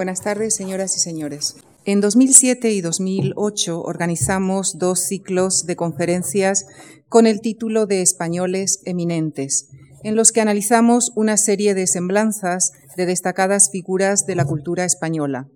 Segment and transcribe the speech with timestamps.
[0.00, 1.56] Buenas tardes, señoras y señores.
[1.84, 6.64] En 2007 y 2008 organizamos dos ciclos de conferencias
[7.10, 9.68] con el título de Españoles Eminentes,
[10.02, 15.48] en los que analizamos una serie de semblanzas de destacadas figuras de la cultura española.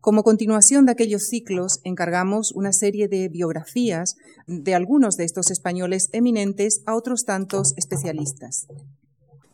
[0.00, 4.16] Como continuación de aquellos ciclos, encargamos una serie de biografías
[4.46, 8.68] de algunos de estos españoles eminentes a otros tantos especialistas.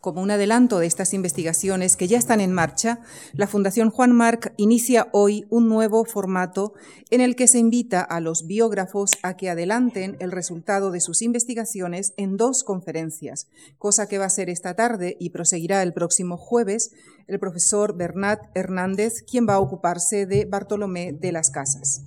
[0.03, 2.99] Como un adelanto de estas investigaciones que ya están en marcha,
[3.31, 6.73] la Fundación Juan Marc inicia hoy un nuevo formato
[7.09, 11.21] en el que se invita a los biógrafos a que adelanten el resultado de sus
[11.21, 13.47] investigaciones en dos conferencias,
[13.77, 16.91] cosa que va a ser esta tarde y proseguirá el próximo jueves
[17.27, 22.03] el profesor Bernat Hernández, quien va a ocuparse de Bartolomé de las Casas.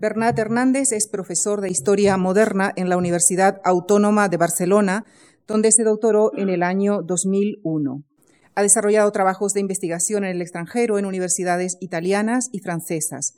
[0.00, 5.04] Bernat Hernández es profesor de Historia Moderna en la Universidad Autónoma de Barcelona,
[5.46, 8.02] donde se doctoró en el año 2001.
[8.54, 13.34] Ha desarrollado trabajos de investigación en el extranjero en universidades italianas y francesas,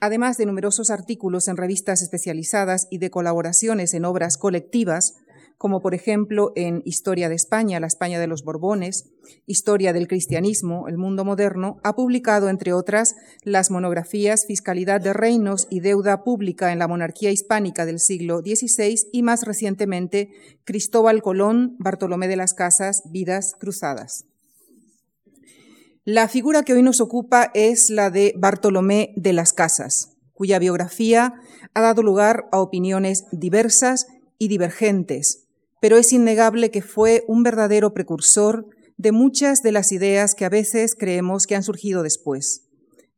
[0.00, 5.14] además de numerosos artículos en revistas especializadas y de colaboraciones en obras colectivas,
[5.58, 9.10] como por ejemplo en Historia de España, la España de los Borbones,
[9.46, 15.66] Historia del Cristianismo, el Mundo Moderno, ha publicado, entre otras, las monografías Fiscalidad de Reinos
[15.70, 20.30] y Deuda Pública en la Monarquía Hispánica del siglo XVI y, más recientemente,
[20.64, 24.26] Cristóbal Colón, Bartolomé de las Casas, Vidas Cruzadas.
[26.04, 31.34] La figura que hoy nos ocupa es la de Bartolomé de las Casas, cuya biografía
[31.72, 34.06] ha dado lugar a opiniones diversas
[34.38, 35.43] y divergentes,
[35.84, 38.64] pero es innegable que fue un verdadero precursor
[38.96, 42.70] de muchas de las ideas que a veces creemos que han surgido después.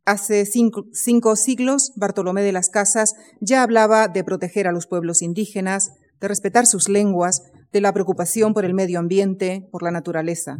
[0.04, 5.92] Hace cinco, siglos, Bartolomé de las Casas ya hablaba de proteger a los pueblos indígenas,
[6.20, 7.40] de respetar sus lenguas,
[7.72, 10.58] de la preocupación por el medio ambiente, por la naturaleza.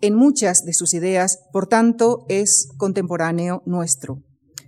[0.00, 4.22] En muchas de sus ideas, por tanto, es contemporáneo nuestro.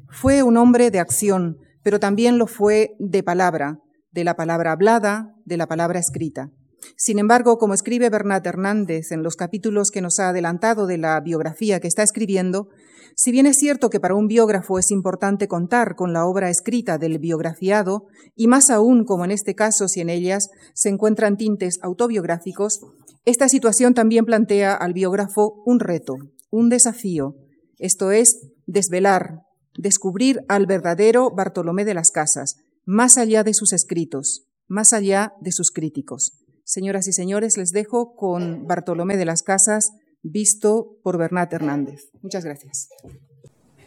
[0.08, 3.78] Fue un hombre de acción, pero también lo fue de palabra,
[4.10, 6.50] de la palabra hablada, de la palabra escrita.
[6.96, 11.20] Sin embargo, como escribe Bernat Hernández en los capítulos que nos ha adelantado de la
[11.20, 12.68] biografía que está escribiendo,
[13.16, 16.98] si bien es cierto que para un biógrafo es importante contar con la obra escrita
[16.98, 21.78] del biografiado, y más aún como en este caso si en ellas se encuentran tintes
[21.82, 22.80] autobiográficos,
[23.24, 26.14] esta situación también plantea al biógrafo un reto,
[26.50, 27.36] un desafío,
[27.78, 29.42] esto es, desvelar,
[29.76, 35.52] descubrir al verdadero Bartolomé de las Casas, más allá de sus escritos, más allá de
[35.52, 36.43] sus críticos.
[36.64, 39.92] Señoras y señores, les dejo con Bartolomé de las Casas,
[40.22, 42.10] visto por Bernat Hernández.
[42.22, 42.88] Muchas gracias.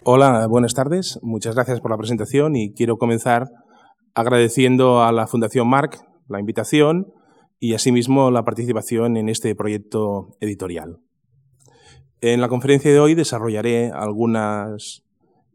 [0.03, 1.17] Hola, buenas tardes.
[1.23, 3.49] Muchas gracias por la presentación y quiero comenzar
[4.13, 5.99] agradeciendo a la Fundación Marc
[6.29, 7.11] la invitación
[7.59, 10.99] y asimismo la participación en este proyecto editorial.
[12.21, 15.03] En la conferencia de hoy desarrollaré algunas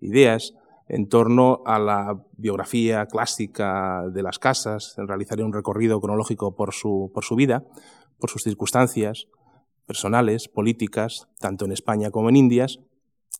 [0.01, 0.55] ideas
[0.93, 4.95] en torno a la biografía clásica de las casas.
[4.99, 7.65] Realizaré un recorrido cronológico por su, por su vida,
[8.19, 9.27] por sus circunstancias
[9.87, 12.79] personales, políticas, tanto en España como en Indias,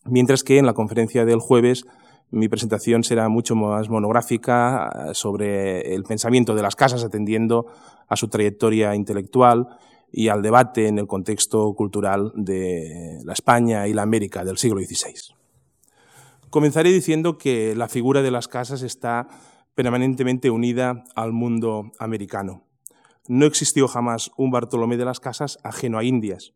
[0.03, 1.85] mientras que en la conferencia del jueves
[2.31, 7.67] mi presentación será mucho más monográfica eh, sobre el pensamiento de las casas, atendiendo
[8.07, 9.67] a su trayectoria intelectual
[10.11, 14.81] y al debate en el contexto cultural de la España y la América del siglo
[14.81, 15.42] XVI.
[16.53, 19.27] Comenzaré diciendo que la figura de las casas está
[19.73, 22.67] permanentemente unida al mundo americano.
[23.27, 26.53] No existió jamás un Bartolomé de las Casas ajeno a Indias.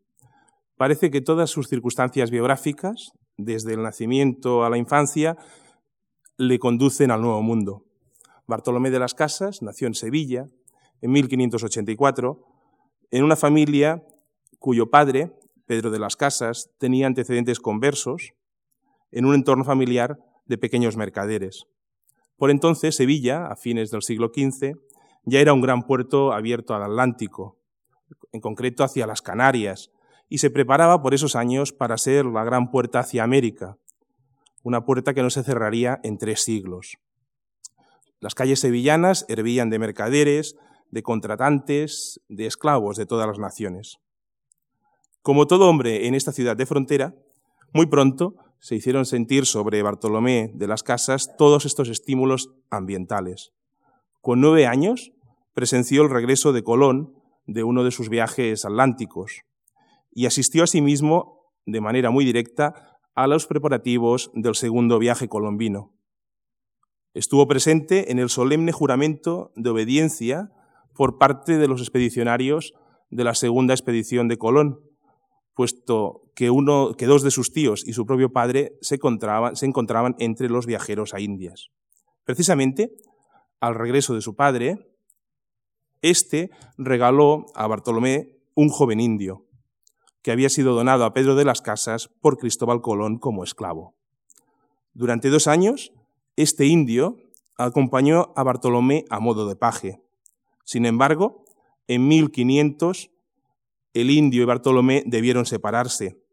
[0.78, 5.36] Parece que todas sus circunstancias biográficas, desde el nacimiento a la infancia,
[6.38, 7.84] le conducen al Nuevo Mundo.
[8.46, 10.46] Bartolomé de las Casas nació en Sevilla
[11.02, 12.44] en 1584,
[13.09, 14.03] en una familia
[14.59, 15.31] cuyo padre,
[15.66, 18.36] Pedro de las Casas, tenía antecedentes conversos
[19.12, 21.66] en un entorno familiar de pequeños mercaderes.
[22.38, 24.75] Por entonces, Sevilla, a fines del siglo XV,
[25.25, 27.57] ya era un gran puerto abierto al Atlántico,
[28.31, 29.91] en concreto hacia las Canarias,
[30.29, 33.78] y se preparaba por esos años para ser la gran puerta hacia América,
[34.63, 36.98] una puerta que no se cerraría en tres siglos.
[38.19, 40.56] Las calles sevillanas hervían de mercaderes,
[40.92, 43.98] de contratantes, de esclavos de todas las naciones.
[45.21, 47.13] Como todo hombre en esta ciudad de frontera,
[47.74, 53.54] muy pronto se hicieron sentir sobre Bartolomé de las Casas todos estos estímulos ambientales.
[54.21, 55.12] Con nueve años
[55.54, 57.13] presenció el regreso de Colón
[57.45, 59.44] de uno de sus viajes atlánticos
[60.12, 65.94] y asistió asimismo de manera muy directa a los preparativos del segundo viaje colombino.
[67.13, 70.51] Estuvo presente en el solemne juramento de obediencia
[70.94, 72.74] por parte de los expedicionarios
[73.09, 74.81] de la segunda expedición de Colón,
[75.56, 79.66] puesto que, uno, que dos de sus tíos y su propio padre se encontraban, se
[79.66, 81.72] encontraban entre los viajeros a Indias.
[82.25, 82.92] Precisamente,
[83.60, 84.78] al regreso de su padre,
[86.04, 89.48] este regaló a Bartolomé un joven indio,
[90.22, 93.95] que había sido donado a Pedro de las Casas por Cristóbal Colón como esclavo.
[94.94, 95.92] Durante dos años,
[96.36, 97.18] este indio
[97.57, 100.04] acompañó a Bartolomé a modo de paje.
[100.66, 101.45] Sin embargo,
[101.88, 103.10] en 1500
[103.95, 106.26] el indio y Bartolomé debieron separarse,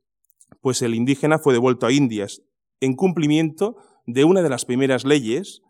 [0.64, 2.40] pues el indígena fue devuelto a Indias
[2.81, 3.76] en cumplimiento
[4.06, 5.61] de una de las primeras leyes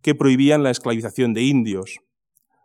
[0.00, 1.98] que prohibían la esclavización de indios.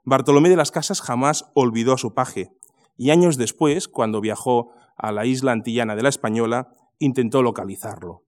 [0.05, 2.51] Bartolomé de las Casas jamás olvidó a su paje,
[2.95, 8.21] y años después, cuando viajó a la isla antillana de la Española, intentó localizarlo.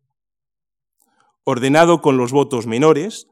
[1.43, 3.27] Ordenado con los votos menores,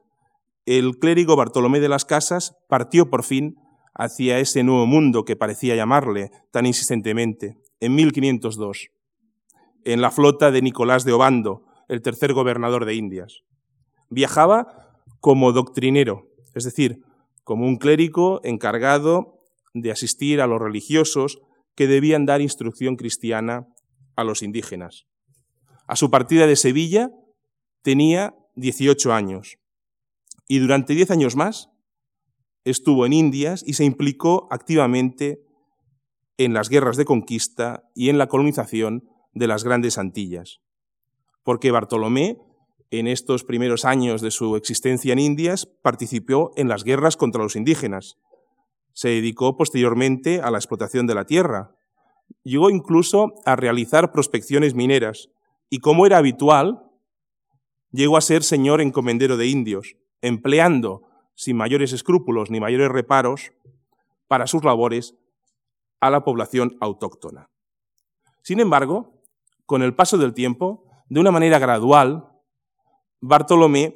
[0.68, 3.56] el clérigo Bartolomé de las Casas partió por fin
[3.96, 8.92] hacia ese nuevo mundo que parecía llamarle tan insistentemente, en 1502,
[9.86, 13.42] en la flota de Nicolás de Obando, el tercer gobernador de Indias.
[14.10, 17.00] Viajaba como doctrinero, es decir,
[17.44, 19.40] como un clérigo encargado
[19.74, 21.40] de asistir a los religiosos
[21.76, 23.68] que debían dar instrucción cristiana
[24.16, 25.06] a los indígenas.
[25.88, 27.10] A su partida de Sevilla
[27.82, 29.58] tenía 18 años
[30.48, 31.70] y durante 10 años más
[32.66, 35.40] estuvo en Indias y se implicó activamente
[36.38, 39.04] en las guerras de conquista y en la colonización
[39.34, 40.60] de las grandes Antillas.
[41.44, 42.38] Porque Bartolomé,
[42.92, 47.56] en estos primeros años de su existencia en Indias, participó en las guerras contra los
[47.56, 48.18] indígenas.
[48.94, 51.76] Se dedicó posteriormente a la explotación de la tierra.
[52.44, 55.30] Llegó incluso a realizar prospecciones mineras
[55.70, 56.84] y, como era habitual,
[57.92, 61.04] llegó a ser señor encomendero de indios, empleando
[61.36, 63.52] sin mayores escrúpulos ni mayores reparos
[64.28, 65.16] para sus labores
[66.00, 67.50] a la población autóctona.
[68.44, 69.19] Sin embargo,
[69.70, 72.28] con el paso del tiempo, de una manera gradual,
[73.22, 73.94] Bartolomé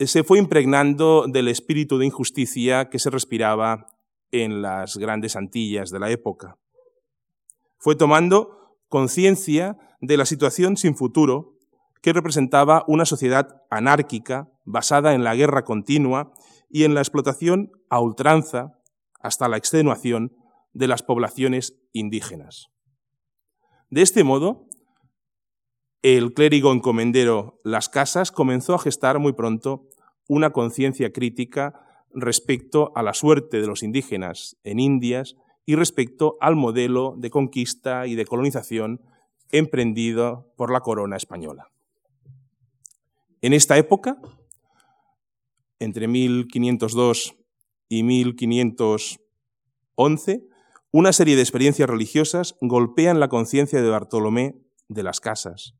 [0.00, 3.86] se fue impregnando del espíritu de injusticia que se respiraba
[4.32, 6.58] en las grandes Antillas de la época.
[7.78, 11.54] Fue tomando conciencia de la situación sin futuro
[12.02, 16.32] que representaba una sociedad anárquica basada en la guerra continua
[16.68, 18.80] y en la explotación a ultranza
[19.20, 20.32] hasta la extenuación
[20.72, 22.72] de las poblaciones indígenas.
[23.88, 24.65] De este modo,
[26.14, 29.88] el clérigo encomendero Las Casas comenzó a gestar muy pronto
[30.28, 36.54] una conciencia crítica respecto a la suerte de los indígenas en Indias y respecto al
[36.54, 39.00] modelo de conquista y de colonización
[39.50, 41.72] emprendido por la corona española.
[43.40, 44.16] En esta época,
[45.80, 47.34] entre 1502
[47.88, 50.46] y 1511,
[50.92, 54.54] una serie de experiencias religiosas golpean la conciencia de Bartolomé
[54.86, 55.74] de las Casas.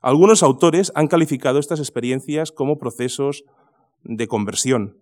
[0.00, 3.44] Algunos autores han calificado estas experiencias como procesos
[4.02, 4.98] de conversión.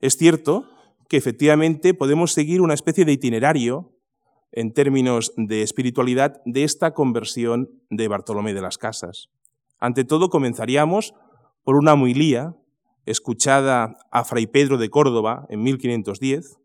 [0.00, 0.64] Es cierto
[1.08, 3.92] que efectivamente podemos seguir una especie de itinerario
[4.52, 9.30] en términos de espiritualidad de esta conversión de Bartolomé de las Casas.
[9.80, 11.14] Ante todo, comenzaríamos
[11.64, 12.54] por una muilía
[13.04, 16.56] escuchada a Fray Pedro de Córdoba en 1510,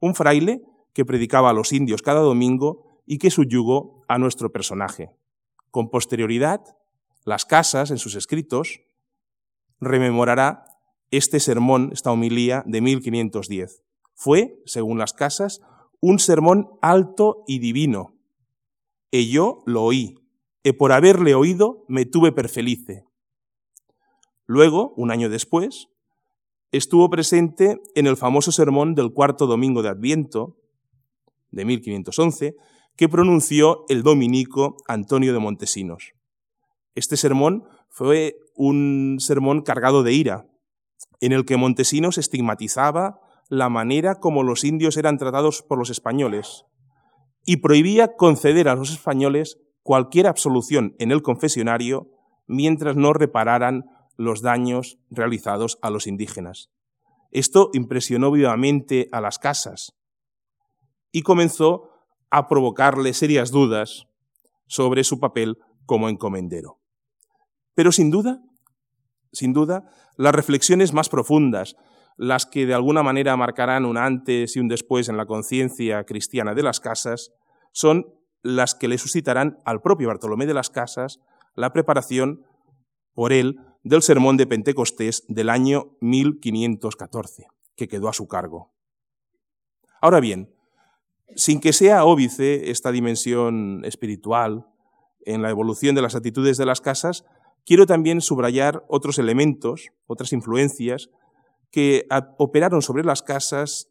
[0.00, 5.10] un fraile que predicaba a los indios cada domingo y que subyugó a nuestro personaje.
[5.76, 6.62] Con posterioridad,
[7.26, 8.80] las casas, en sus escritos,
[9.78, 10.64] rememorará
[11.10, 13.82] este sermón, esta homilía de 1510.
[14.14, 15.60] Fue, según las casas,
[16.00, 18.14] un sermón alto y divino.
[19.10, 20.14] E yo lo oí,
[20.64, 23.04] e por haberle oído me tuve perfelice.
[24.46, 25.88] Luego, un año después,
[26.72, 30.56] estuvo presente en el famoso sermón del cuarto domingo de Adviento,
[31.50, 32.56] de 1511,
[32.96, 36.14] que pronunció el dominico Antonio de Montesinos.
[36.94, 40.46] Este sermón fue un sermón cargado de ira,
[41.20, 46.64] en el que Montesinos estigmatizaba la manera como los indios eran tratados por los españoles
[47.44, 52.10] y prohibía conceder a los españoles cualquier absolución en el confesionario
[52.46, 53.84] mientras no repararan
[54.16, 56.70] los daños realizados a los indígenas.
[57.30, 59.92] Esto impresionó vivamente a las casas
[61.12, 61.90] y comenzó
[62.30, 64.06] a provocarle serias dudas
[64.66, 66.80] sobre su papel como encomendero.
[67.74, 68.42] Pero sin duda,
[69.32, 71.76] sin duda, las reflexiones más profundas,
[72.16, 76.54] las que de alguna manera marcarán un antes y un después en la conciencia cristiana
[76.54, 77.32] de las casas,
[77.72, 78.06] son
[78.42, 81.20] las que le suscitarán al propio Bartolomé de las Casas
[81.54, 82.46] la preparación
[83.12, 88.72] por él del sermón de Pentecostés del año 1514, que quedó a su cargo.
[90.00, 90.54] Ahora bien,
[91.34, 94.66] Sin que sea óbice esta dimensión espiritual
[95.24, 97.24] en la evolución de las actitudes de las casas,
[97.64, 101.10] quiero también subrayar otros elementos, otras influencias
[101.70, 102.06] que
[102.38, 103.90] operaron sobre las casas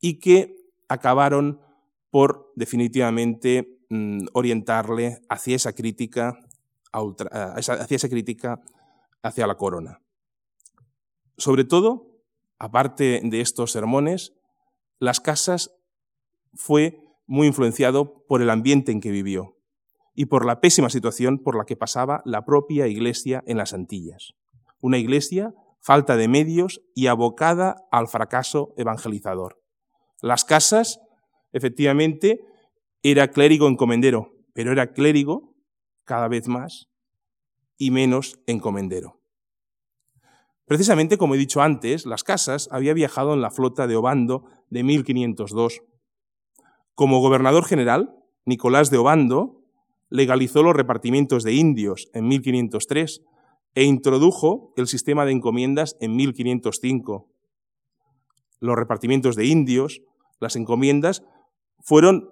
[0.00, 0.56] y que
[0.88, 1.60] acabaron
[2.10, 6.38] por definitivamente mm, orientarle hacia esa crítica
[6.92, 8.60] hacia esa crítica
[9.22, 10.02] hacia la corona.
[11.36, 12.20] Sobre todo,
[12.58, 14.34] aparte de estos sermones,
[14.98, 15.74] las casas
[16.54, 19.56] fue muy influenciado por el ambiente en que vivió
[20.14, 24.34] y por la pésima situación por la que pasaba la propia iglesia en las Antillas.
[24.80, 29.60] Una iglesia falta de medios y abocada al fracaso evangelizador.
[30.20, 31.00] Las casas,
[31.52, 32.40] efectivamente,
[33.02, 35.54] era clérigo encomendero, pero era clérigo
[36.04, 36.88] cada vez más
[37.76, 39.20] y menos encomendero.
[40.66, 44.84] Precisamente, como he dicho antes, las casas había viajado en la flota de Obando de
[44.84, 45.82] 1502.
[46.94, 49.62] Como gobernador general, Nicolás de Obando
[50.10, 53.22] legalizó los repartimientos de indios en 1503
[53.74, 57.28] e introdujo el sistema de encomiendas en 1505.
[58.60, 60.02] Los repartimientos de indios,
[60.38, 61.22] las encomiendas,
[61.80, 62.30] fueron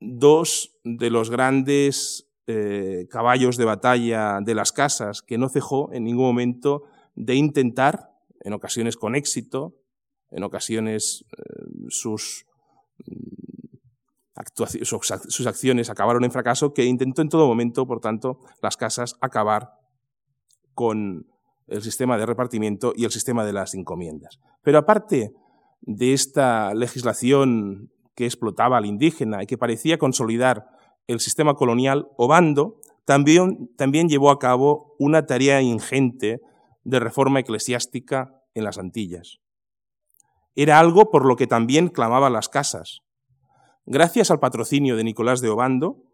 [0.00, 6.04] dos de los grandes eh, caballos de batalla de las casas, que no cejó en
[6.04, 6.84] ningún momento
[7.14, 8.10] de intentar,
[8.40, 9.76] en ocasiones con éxito,
[10.30, 12.46] en ocasiones eh, sus,
[14.54, 19.74] sus acciones acabaron en fracaso, que intentó en todo momento, por tanto, las casas acabar
[20.74, 21.26] con
[21.66, 24.40] el sistema de repartimiento y el sistema de las encomiendas.
[24.62, 25.32] Pero aparte
[25.80, 30.66] de esta legislación que explotaba al indígena y que parecía consolidar
[31.06, 36.40] el sistema colonial, Obando también, también llevó a cabo una tarea ingente
[36.84, 39.38] de reforma eclesiástica en las Antillas.
[40.54, 43.00] Era algo por lo que también clamaban las casas.
[43.84, 46.04] Gracias al patrocinio de Nicolás de Obando,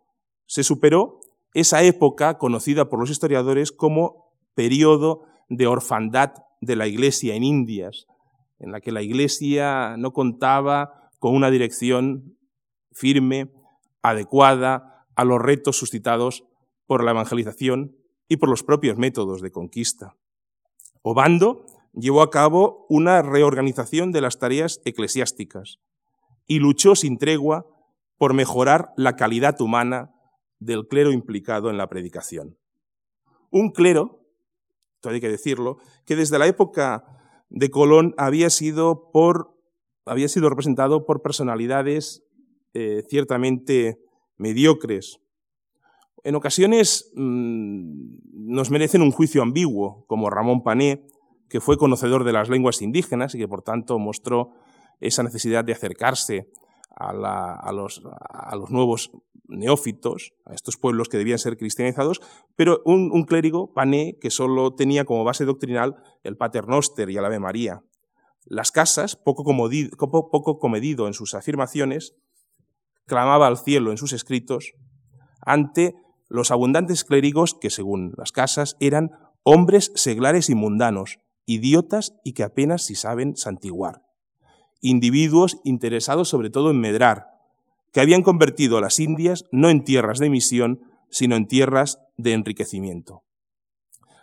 [0.47, 1.21] se superó
[1.53, 6.33] esa época conocida por los historiadores como periodo de orfandad
[6.63, 8.07] de la Iglesia en Indias,
[8.59, 12.39] en la que la Iglesia no contaba con una dirección
[12.93, 13.53] firme,
[14.03, 16.45] adecuada a los retos suscitados
[16.87, 17.97] por la evangelización
[18.29, 20.17] y por los propios métodos de conquista.
[21.03, 25.81] Obando llevó a cabo una reorganización de las tareas eclesiásticas
[26.49, 27.67] y luchó sin tregua
[28.17, 30.13] por mejorar la calidad humana
[30.59, 32.59] del clero implicado en la predicación.
[33.51, 34.25] Un clero,
[35.01, 37.05] todavía hay que decirlo, que desde la época
[37.49, 39.55] de Colón había sido, por,
[40.05, 42.25] había sido representado por personalidades
[42.75, 44.01] eh, ciertamente
[44.37, 45.21] mediocres.
[46.25, 51.07] En ocasiones mm, nos merecen un juicio ambiguo, como Ramón Pané,
[51.49, 54.51] que fue conocedor de las lenguas indígenas y que por tanto mostró
[55.01, 56.49] esa necesidad de acercarse
[56.97, 58.03] a, los,
[58.71, 59.13] nuevos
[59.47, 62.21] neófitos, a estos pueblos que debían ser cristianizados,
[62.57, 67.39] pero un, clérigo, Pané, que solo tenía como base doctrinal el Paternoster y el Ave
[67.39, 67.83] María.
[68.45, 72.17] Las casas, poco, poco comedido en sus afirmaciones,
[73.07, 74.75] clamaba al cielo en sus escritos
[75.41, 75.95] ante
[76.29, 79.11] los abundantes clérigos que, según las casas, eran
[79.43, 84.03] hombres seglares y mundanos, idiotas y que apenas si saben santiguar,
[84.81, 87.27] individuos interesados sobre todo en medrar,
[87.93, 90.81] que habían convertido a las Indias no en tierras de misión,
[91.11, 93.23] sino en tierras de enriquecimiento.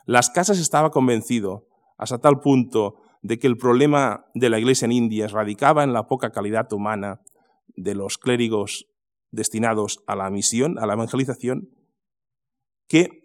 [0.05, 4.91] Las casas estaba convencido, hasta tal punto, de que el problema de la Iglesia en
[4.91, 7.21] Indias radicaba en la poca calidad humana
[7.75, 8.85] de los clérigos
[9.31, 11.69] destinados a la misión, a la evangelización,
[12.87, 13.23] que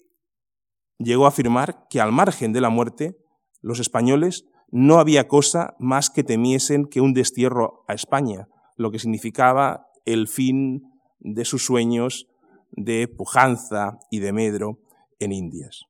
[0.98, 3.16] llegó a afirmar que al margen de la muerte,
[3.60, 8.98] los españoles no había cosa más que temiesen que un destierro a España, lo que
[8.98, 10.82] significaba el fin
[11.18, 12.28] de sus sueños
[12.70, 14.78] de pujanza y de medro
[15.18, 15.86] en Indias.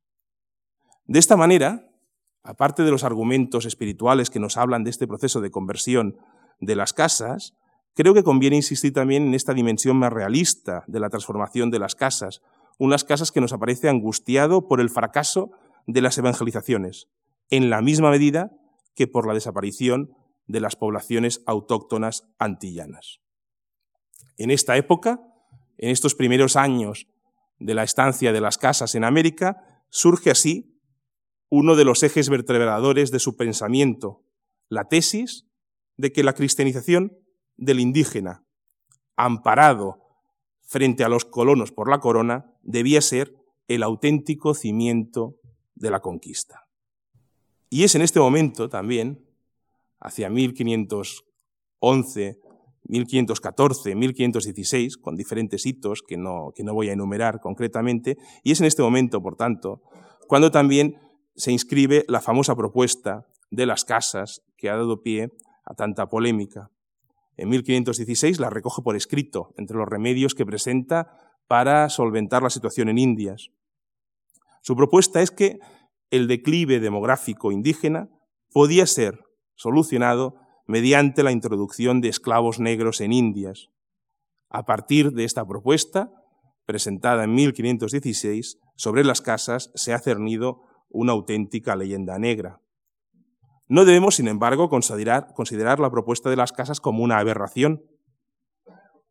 [1.07, 1.89] De esta manera,
[2.43, 6.17] aparte de los argumentos espirituales que nos hablan de este proceso de conversión
[6.59, 7.55] de las casas,
[7.95, 11.95] Creo que conviene insistir también en esta dimensión más realista de la transformación de las
[11.95, 12.41] casas,
[12.79, 15.51] unas casas que nos aparece angustiado por el fracaso
[15.87, 17.09] de las evangelizaciones,
[17.51, 18.53] en la misma medida
[18.95, 20.15] que por la desaparición
[20.47, 23.21] de las poblaciones autóctonas antillanas.
[24.37, 25.21] En esta época,
[25.79, 27.07] en estos primeros años
[27.59, 30.81] de la estancia de las casas en América, surge así
[31.51, 34.23] uno de los ejes vertebradores de su pensamiento,
[34.69, 35.47] la tesis
[35.97, 37.19] de que la cristianización
[37.57, 38.45] del indígena,
[39.17, 39.99] amparado
[40.63, 43.35] frente a los colonos por la corona, debía ser
[43.69, 45.37] el auténtico cimiento
[45.75, 46.70] de la conquista.
[47.71, 49.25] Y es en este momento también,
[50.01, 52.41] hacia 1511,
[52.83, 58.61] 1514, 1516, con diferentes hitos que no, que no voy a enumerar concretamente, y es
[58.61, 59.83] en este momento, por tanto,
[60.27, 60.99] cuando también
[61.37, 65.31] se inscribe la famosa propuesta de las casas que ha dado pie
[65.65, 66.73] a tanta polémica.
[67.37, 72.89] En 1516 la recoge por escrito entre los remedios que presenta para solventar la situación
[72.89, 73.51] en Indias.
[74.61, 75.61] Su propuesta es que
[76.11, 78.09] el declive demográfico indígena
[78.53, 79.21] podía ser
[79.55, 80.35] solucionado
[80.67, 83.69] mediante la introducción de esclavos negros en Indias.
[84.49, 86.11] A partir de esta propuesta,
[86.67, 92.61] presentada en 1516, sobre las casas se ha cernido una auténtica leyenda negra.
[93.69, 97.85] No debemos, sin embargo, considerar, considerar, la propuesta de las casas como una aberración.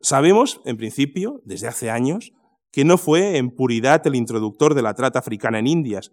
[0.01, 2.33] Sabemos, en principio, desde hace años,
[2.71, 6.11] que no fue en puridad el introductor de la trata africana en Indias,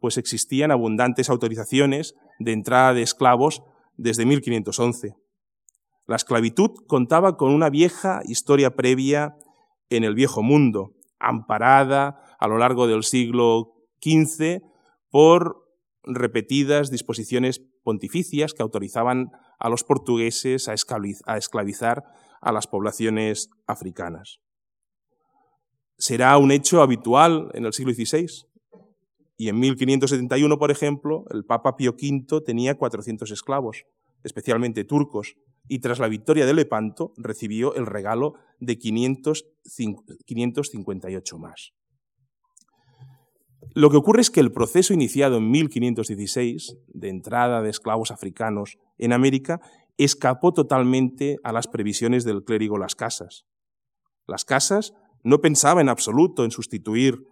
[0.00, 3.62] pues existían abundantes autorizaciones de entrada de esclavos
[3.96, 5.14] desde 1511.
[6.06, 9.36] La esclavitud contaba con una vieja historia previa
[9.90, 14.62] en el viejo mundo, amparada a lo largo del siglo XV
[15.10, 15.66] por
[16.04, 22.04] repetidas disposiciones pontificias que autorizaban a los portugueses a esclavizar
[22.40, 24.40] a las poblaciones africanas.
[25.98, 28.46] Será un hecho habitual en el siglo XVI.
[29.36, 33.84] Y en 1571, por ejemplo, el Papa Pío V tenía 400 esclavos,
[34.24, 35.36] especialmente turcos,
[35.68, 41.72] y tras la victoria de Lepanto recibió el regalo de 558 más.
[43.74, 48.78] Lo que ocurre es que el proceso iniciado en 1516 de entrada de esclavos africanos
[48.96, 49.60] en América
[49.98, 53.44] escapó totalmente a las previsiones del clérigo Las Casas.
[54.26, 57.26] Las Casas no pensaba en absoluto en sustituir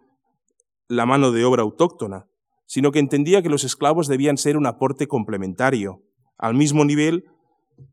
[0.89, 2.27] la mano de obra autóctona,
[2.67, 6.03] sino que entendía que los esclavos debían ser un aporte complementario,
[6.39, 7.31] al mismo nivel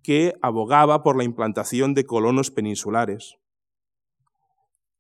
[0.03, 3.37] que abogaba por la implantación de colonos peninsulares,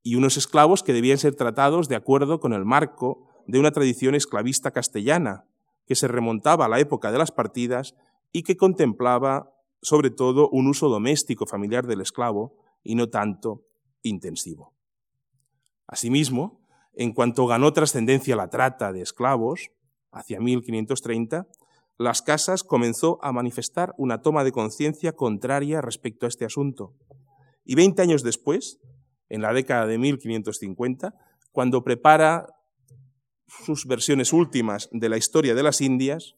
[0.03, 4.15] y unos esclavos que debían ser tratados de acuerdo con el marco de una tradición
[4.15, 5.45] esclavista castellana,
[5.85, 7.95] que se remontaba a la época de las partidas
[8.31, 13.65] y que contemplaba sobre todo un uso doméstico familiar del esclavo y no tanto
[14.03, 14.73] intensivo.
[15.87, 16.60] Asimismo,
[16.93, 19.71] en cuanto ganó trascendencia la trata de esclavos,
[20.11, 21.47] hacia 1530,
[21.97, 26.93] las casas comenzó a manifestar una toma de conciencia contraria respecto a este asunto.
[27.63, 28.79] Y 20 años después,
[29.29, 31.13] en la década de 1550,
[31.51, 32.47] cuando prepara
[33.47, 36.35] sus versiones últimas de la historia de las Indias,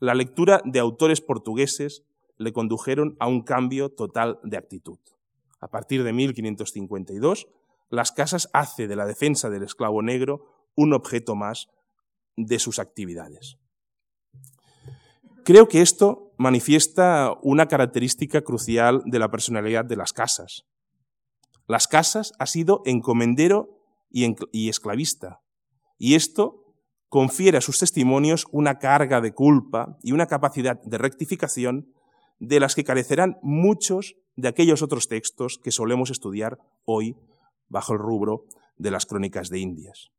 [0.00, 2.04] la lectura de autores portugueses
[2.36, 4.98] le condujeron a un cambio total de actitud.
[5.60, 7.46] A partir de 1552,
[7.94, 11.68] las casas hace de la defensa del esclavo negro un objeto más
[12.36, 13.58] de sus actividades.
[15.44, 20.64] Creo que esto manifiesta una característica crucial de la personalidad de las casas.
[21.66, 23.78] Las casas ha sido encomendero
[24.10, 25.40] y, esclavista,
[25.98, 26.74] y esto
[27.08, 31.92] confiere a sus testimonios una carga de culpa y una capacidad de rectificación
[32.38, 37.16] de las que carecerán muchos de aquellos otros textos que solemos estudiar hoy
[37.74, 38.44] bajo el rubro
[38.76, 40.12] de las crónicas de Indias.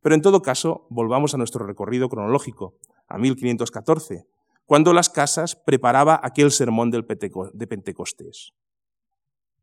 [0.00, 2.76] Pero en todo caso, volvamos a nuestro recorrido cronológico,
[3.08, 4.26] a 1514,
[4.64, 8.52] cuando las casas preparaba aquel sermón de Pentecostés.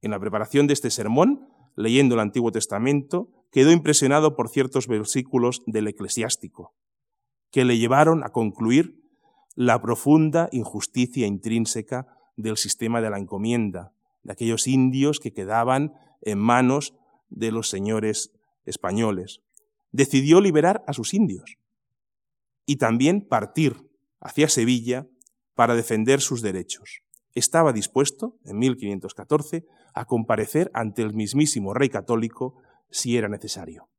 [0.02, 5.64] En la preparación de este sermón, leyendo el Antiguo Testamento, quedó impresionado por ciertos versículos
[5.66, 6.74] del eclesiástico,
[7.50, 9.02] que le llevaron a concluir
[9.56, 16.40] la profunda injusticia intrínseca del sistema de la encomienda, de aquellos indios que quedaban en
[16.40, 16.94] manos
[17.30, 18.32] de los señores
[18.66, 19.42] españoles.
[19.92, 21.58] Decidió liberar a sus indios
[22.66, 23.76] y también partir
[24.20, 25.08] hacia Sevilla
[25.56, 27.02] para defender sus derechos.
[27.34, 32.56] Estaba dispuesto, en 1514, a comparecer ante el mismísimo rey católico
[32.90, 33.90] si era necesario.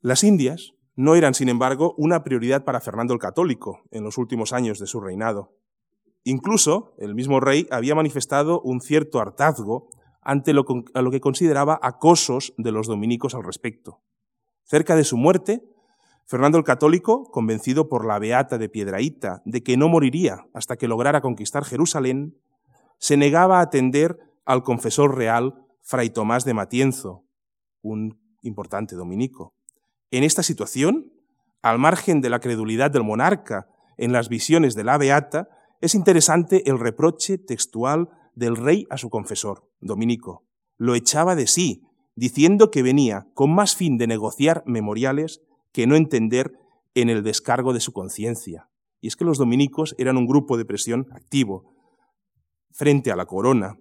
[0.00, 4.52] Las Indias no eran, sin embargo, una prioridad para Fernando el Católico en los últimos
[4.52, 5.57] años de su reinado.
[6.24, 9.88] Incluso el mismo rey había manifestado un cierto hartazgo
[10.22, 14.02] ante lo, que consideraba acosos de los dominicos al respecto.
[14.64, 15.62] Cerca de su muerte,
[16.26, 20.88] Fernando el Católico, convencido por la beata de Piedraíta de que no moriría hasta que
[20.88, 22.36] lograra conquistar Jerusalén,
[22.98, 27.24] se negaba a atender al confesor real Fray Tomás de Matienzo,
[27.80, 29.54] un importante dominico.
[30.10, 31.10] En esta situación,
[31.62, 35.48] al margen de la credulidad del monarca en las visiones de la beata,
[35.80, 40.44] es interesante el reproche textual del rey a su confesor, Dominico.
[40.76, 41.82] Lo echaba de sí,
[42.14, 45.40] diciendo que venía con más fin de negociar memoriales
[45.72, 46.52] que no entender
[46.94, 48.68] en el descargo de su conciencia.
[49.00, 51.74] Y es que los dominicos eran un grupo de presión activo.
[52.70, 53.76] frente a la corona.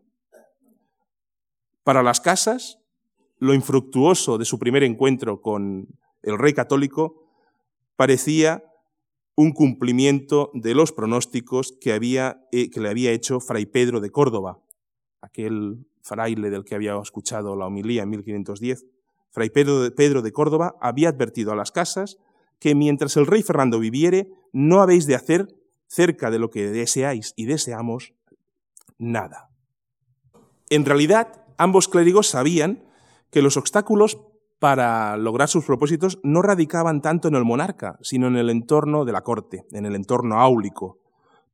[1.83, 2.79] Para las casas,
[3.37, 5.87] lo infructuoso de su primer encuentro con
[6.23, 7.29] el rey católico
[7.95, 8.63] parecía
[9.37, 14.09] un cumplimiento de los pronósticos que, había, eh, que le había hecho Fray Pedro de
[14.09, 14.59] Córdoba,
[15.21, 18.87] aquel fraile del que había escuchado la homilía en 1510.
[19.29, 22.17] Fray Pedro de, Pedro de Córdoba había advertido a las casas
[22.59, 27.33] que mientras el rey Fernando viviere, no habéis de hacer cerca de lo que deseáis
[27.35, 28.15] y deseamos
[28.97, 29.51] nada.
[30.71, 32.83] En realidad, ambos clérigos sabían
[33.29, 34.17] que los obstáculos
[34.59, 39.11] para lograr sus propósitos no radicaban tanto en el monarca, sino en el entorno de
[39.11, 40.99] la corte, en el entorno áulico,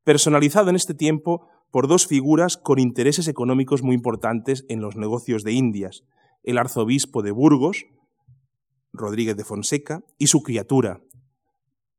[0.03, 5.43] personalizado en este tiempo por dos figuras con intereses económicos muy importantes en los negocios
[5.43, 6.03] de Indias,
[6.43, 7.85] el arzobispo de Burgos,
[8.93, 11.01] Rodríguez de Fonseca, y su criatura,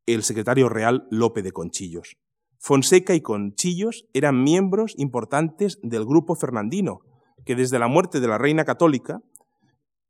[0.06, 2.16] el secretario real Lope de Conchillos.
[2.58, 7.00] Fonseca y Conchillos eran miembros importantes del grupo fernandino,
[7.44, 9.20] que desde la muerte de la reina católica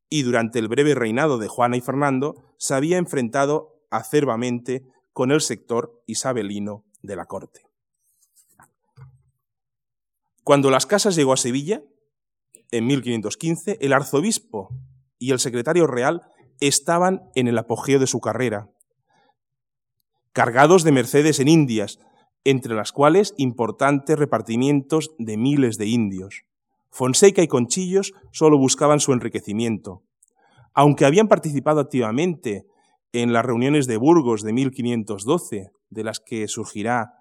[0.09, 5.41] y durante el breve reinado de Juana y Fernando se había enfrentado acerbamente con el
[5.41, 7.61] sector isabelino de la corte.
[10.43, 11.81] Cuando las casas llegó a Sevilla,
[12.71, 14.69] en 1515, el arzobispo
[15.17, 16.21] y el secretario real
[16.59, 18.69] estaban en el apogeo de su carrera,
[20.33, 21.99] cargados de mercedes en Indias,
[22.43, 26.43] entre las cuales importantes repartimientos de miles de indios.
[26.95, 30.03] Fonseca y Conchillos solo buscaban su enriquecimiento.
[30.73, 32.67] Aunque habían participado activamente
[33.11, 37.11] en las reuniones de Burgos de 1512, de las que surgirá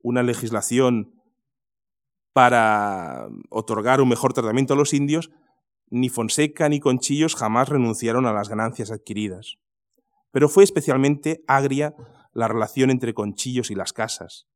[0.00, 1.20] una legislación
[2.32, 5.32] para otorgar un mejor tratamiento a los indios,
[5.90, 9.56] ni Fonseca ni Conchillos jamás renunciaron a las ganancias adquiridas.
[10.30, 11.96] Pero fue especialmente agria
[12.32, 14.46] la relación entre Conchillos y las casas.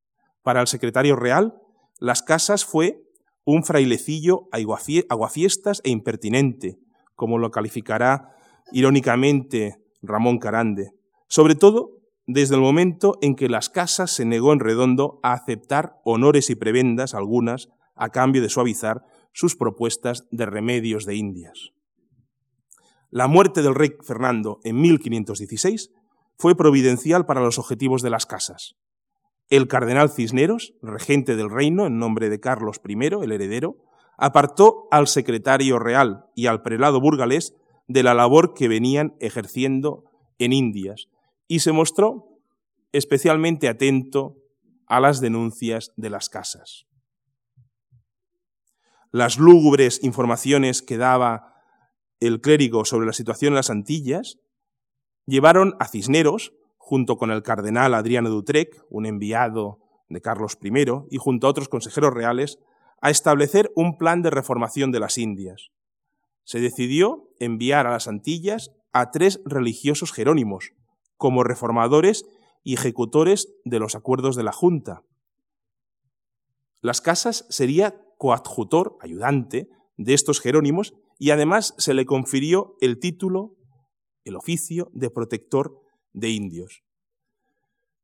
[0.43, 1.61] Para el secretario real,
[1.99, 3.08] las casas fue
[3.51, 6.79] un frailecillo aguafiestas e impertinente,
[7.15, 8.37] como lo calificará
[8.73, 10.93] irónicamente Ramón Carande,
[11.29, 11.93] sobre todo
[12.27, 16.57] desde el momento en que las casas se negó en redondo a aceptar honores y
[16.57, 21.71] prebendas algunas a cambio de suavizar sus propuestas de remedios de Indias.
[23.09, 25.89] La muerte del rey Fernando en 1516
[26.37, 28.75] fue providencial para los objetivos de las casas.
[29.49, 33.77] El cardenal Cisneros, regente del reino en nombre de Carlos I, el heredero,
[34.19, 37.55] apartó al secretario real y al prelado burgalés
[37.87, 40.05] de la labor que venían ejerciendo
[40.39, 41.09] en Indias
[41.47, 42.27] y se mostró
[42.93, 44.37] especialmente atento
[44.87, 46.87] a las denuncias de las casas.
[49.11, 51.55] Las lúgubres informaciones que daba
[52.21, 54.39] el clérigo sobre la situación en las Antillas
[55.25, 56.53] llevaron a Cisneros
[56.89, 60.71] junto con el cardenal Adriano Dutrec, un enviado de Carlos I,
[61.11, 62.59] y junto a otros consejeros reales,
[63.03, 65.69] a establecer un plan de reformación de las Indias.
[66.45, 70.73] Se decidió enviar a las Antillas a tres religiosos jerónimos,
[71.19, 72.25] como reformadores
[72.65, 75.03] y ejecutores de los acuerdos de la Junta.
[76.81, 83.57] Las Casas sería coadjutor, ayudante, de estos jerónimos y además se le confirió el título,
[84.25, 85.83] el oficio de protector
[86.19, 86.83] de indios.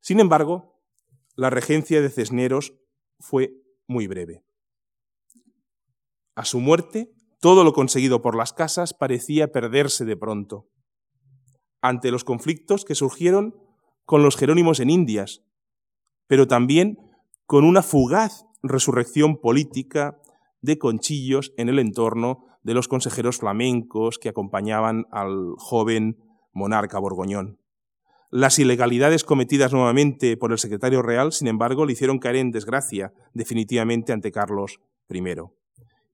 [0.01, 0.81] Sin embargo,
[1.37, 2.75] la regencia de Cisneros
[3.19, 3.53] fue
[3.87, 4.45] muy breve.
[6.35, 10.69] A su muerte, todo lo conseguido por las casas parecía perderse de pronto.
[11.81, 13.55] Ante los conflictos que surgieron
[14.05, 15.43] con los jerónimos en Indias,
[16.27, 16.99] pero también
[17.47, 20.21] con una fugaz resurrección política
[20.63, 26.17] de conchillos en el entorno de los consejeros flamencos que acompañaban al joven
[26.53, 27.59] monarca borgoñón.
[28.37, 33.13] Las ilegalidades cometidas nuevamente por el secretario real, sin embargo, le hicieron caer en desgracia
[33.33, 35.23] definitivamente ante Carlos I.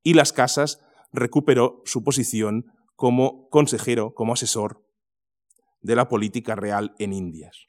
[0.03, 0.81] Y las casas
[1.15, 4.85] recuperó su posición como consejero, como asesor
[5.81, 7.69] de la política real en Indias.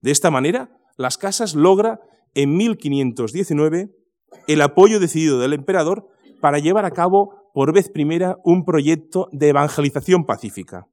[0.00, 2.00] De esta manera, las casas logra
[2.32, 3.90] en 1519
[4.46, 6.08] el apoyo decidido del emperador
[6.40, 10.86] para llevar a cabo por vez primera un proyecto de evangelización pacífica.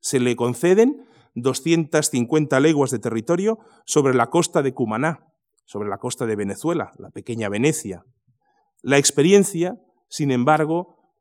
[0.00, 5.26] Se le conceden 250 leguas de territorio sobre la costa de Cumaná,
[5.64, 8.04] sobre la costa de Venezuela, la pequeña Venecia.
[8.82, 9.76] La experiencia,
[10.08, 11.14] sin embargo,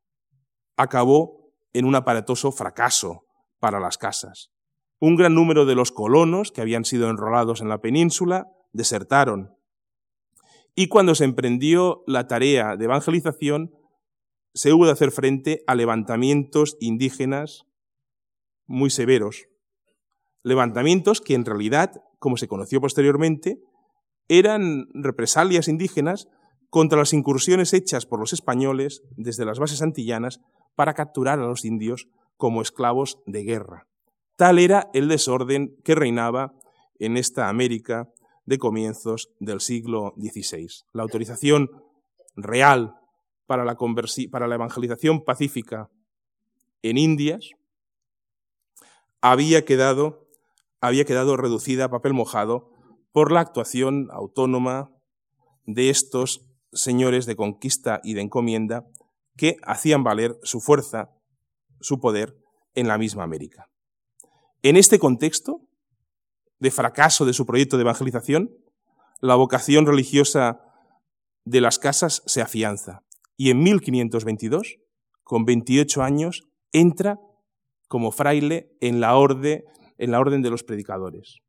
[0.78, 3.26] acabó en un aparatoso fracaso
[3.60, 4.52] para las casas.
[5.00, 9.56] Un gran número de los colonos que habían sido enrolados en la península desertaron.
[10.76, 13.72] Y cuando se emprendió la tarea de evangelización,
[14.54, 17.66] se hubo de hacer frente a levantamientos indígenas
[18.66, 19.48] muy severos,
[20.44, 23.60] levantamientos que en realidad, como se conoció posteriormente,
[24.28, 26.28] eran represalias indígenas
[26.70, 30.42] contra las incursiones hechas por los españoles desde las bases antillanas
[30.76, 33.88] para capturar a los indios como esclavos de guerra.
[34.36, 36.54] Tal era el desorden que reinaba
[37.00, 38.10] en esta América
[38.46, 40.68] de comienzos del siglo XVI.
[40.92, 41.70] La autorización
[42.36, 42.96] real
[43.46, 43.78] para la,
[44.32, 45.90] para la evangelización pacífica
[46.82, 47.52] en Indias
[49.22, 50.23] había quedado,
[50.84, 52.70] había quedado reducida a papel mojado
[53.14, 54.92] por la actuación autónoma
[55.66, 58.86] de estos señores de conquista y de encomienda
[59.38, 61.12] que hacían valer su fuerza,
[61.80, 62.36] su poder
[62.76, 63.70] en la misma América.
[64.62, 65.62] En este contexto
[66.60, 68.52] de fracaso de su proyecto de evangelización,
[69.22, 70.60] la vocación religiosa
[71.46, 73.04] de las casas se afianza
[73.38, 74.80] y en 1522,
[75.24, 76.44] con 28 años,
[76.74, 77.22] entra
[77.88, 79.64] como fraile en la, orden,
[79.98, 81.40] en la orden de los predicadores,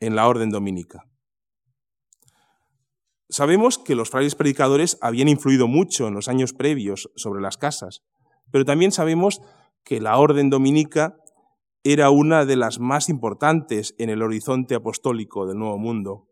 [0.00, 1.04] en la orden dominica.
[3.30, 8.02] Sabemos que los frailes predicadores habían influido mucho en los años previos sobre las casas,
[8.50, 9.42] pero también sabemos
[9.84, 11.16] que la orden dominica
[11.84, 16.28] era una de las más importantes en el horizonte apostólico del Nuevo Mundo.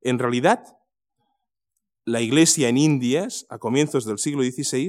[0.00, 0.64] En realidad,
[2.04, 4.88] la iglesia en Indias, a comienzos del siglo XVI,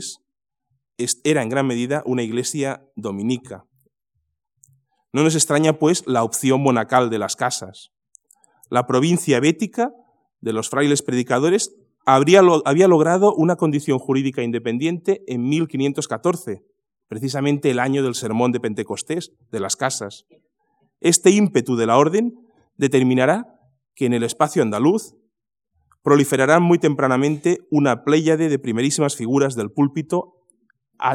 [1.24, 3.66] era en gran medida una iglesia dominica.
[5.16, 7.94] No nos extraña, pues, la opción monacal de las casas.
[8.70, 9.94] La provincia bética
[10.42, 11.74] de los frailes predicadores
[12.06, 16.66] había logrado una condición jurídica independiente en 1514,
[17.08, 20.26] precisamente el año del sermón de Pentecostés, de las casas.
[21.00, 22.34] Este ímpetu de la orden
[22.76, 23.58] determinará
[23.96, 25.16] que en el espacio andaluz
[26.04, 30.44] proliferarán muy tempranamente una pléyade de primerísimas figuras del púlpito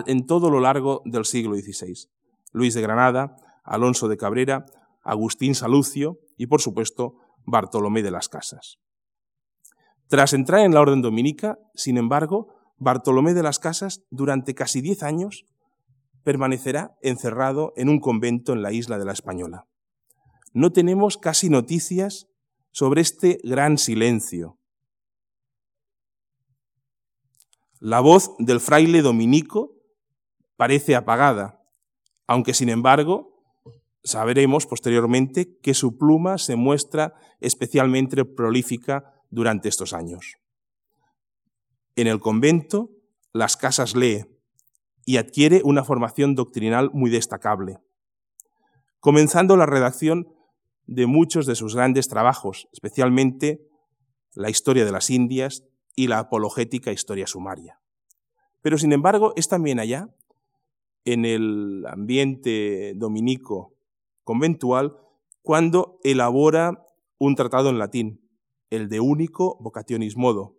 [0.07, 2.09] en todo lo largo del siglo XVI.
[2.53, 4.66] Luis de Granada, Alonso de Cabrera,
[5.03, 8.79] Agustín Salucio y, por supuesto, Bartolomé de las Casas.
[10.09, 15.03] Tras entrar en la orden dominica, sin embargo, Bartolomé de las Casas durante casi diez
[15.03, 15.44] años
[16.25, 19.66] permanecerá encerrado en un convento en la isla de la Española.
[20.53, 22.27] No tenemos casi noticias
[22.73, 24.59] sobre este gran silencio.
[27.79, 29.73] La voz del fraile dominico
[30.57, 31.62] parece apagada,
[32.27, 33.30] aunque sin embargo
[34.03, 40.37] sabremos posteriormente que su pluma se muestra especialmente prolífica durante estos años.
[41.97, 42.91] En el convento,
[43.33, 44.25] las casas lee,
[45.05, 47.79] y adquiere una formación doctrinal muy destacable,
[49.01, 50.29] comenzando la redacción
[50.87, 53.67] de muchos de sus grandes trabajos, especialmente
[54.35, 55.65] la historia de las Indias
[55.97, 57.81] y la apologética historia sumaria.
[58.63, 60.09] Pero sin embargo, es también allá,
[61.05, 63.75] en el ambiente dominico
[64.31, 64.97] conventual,
[65.43, 66.87] cuando elabora
[67.19, 68.31] un tratado en latín,
[68.71, 70.55] el de único vocationis modo,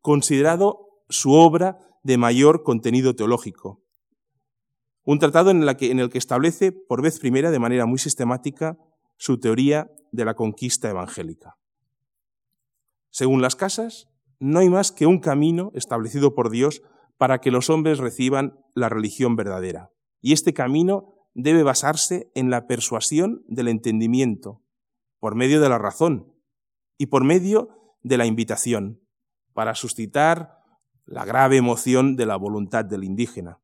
[0.00, 3.84] considerado su obra de mayor contenido teológico.
[5.04, 8.76] Un tratado en, en el que establece por vez primera de manera muy sistemática
[9.16, 11.56] su teoría de la conquista evangélica.
[13.10, 14.08] Según las casas,
[14.40, 16.82] no hay más que un camino establecido por Dios
[17.16, 19.92] para que los hombres reciban la religión verdadera.
[20.20, 24.60] Y este camino debe basarse en la persuasión del entendimiento,
[25.20, 26.34] por medio de la razón
[26.98, 29.00] y por medio de la invitación,
[29.52, 30.58] para suscitar
[31.06, 33.60] la grave emoción de la voluntad del indígena.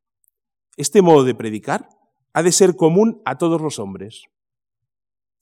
[0.77, 1.89] Este modo de predicar
[2.33, 4.23] ha de ser común a todos los hombres,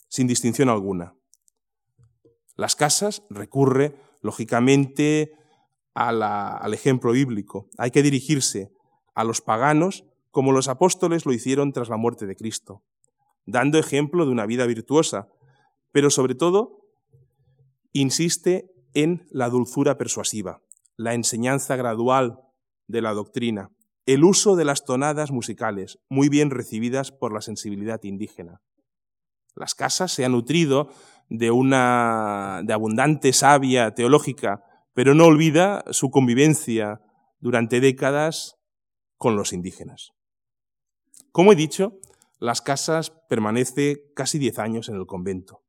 [0.08, 1.14] sin distinción alguna.
[2.56, 5.34] Las casas recurre, lógicamente,
[5.92, 7.68] al ejemplo bíblico.
[7.76, 8.72] Hay que dirigirse
[9.14, 12.82] a los paganos como los apóstoles lo hicieron tras la muerte de Cristo,
[13.46, 15.28] dando ejemplo de una vida virtuosa,
[15.92, 16.80] pero sobre todo
[17.92, 20.62] insiste en la dulzura persuasiva,
[20.96, 22.38] la enseñanza gradual
[22.88, 23.68] de la doctrina,
[24.06, 28.60] el uso de las tonadas musicales, muy bien recibidas por la sensibilidad indígena.
[29.54, 30.88] Las casas se han nutrido
[31.28, 34.64] de una de abundante savia teológica,
[34.94, 37.00] pero no olvida su convivencia
[37.38, 38.56] durante décadas
[39.18, 40.12] con los indígenas.
[41.32, 41.98] Como he dicho,
[42.38, 45.64] las casas permanece casi diez años en el convento,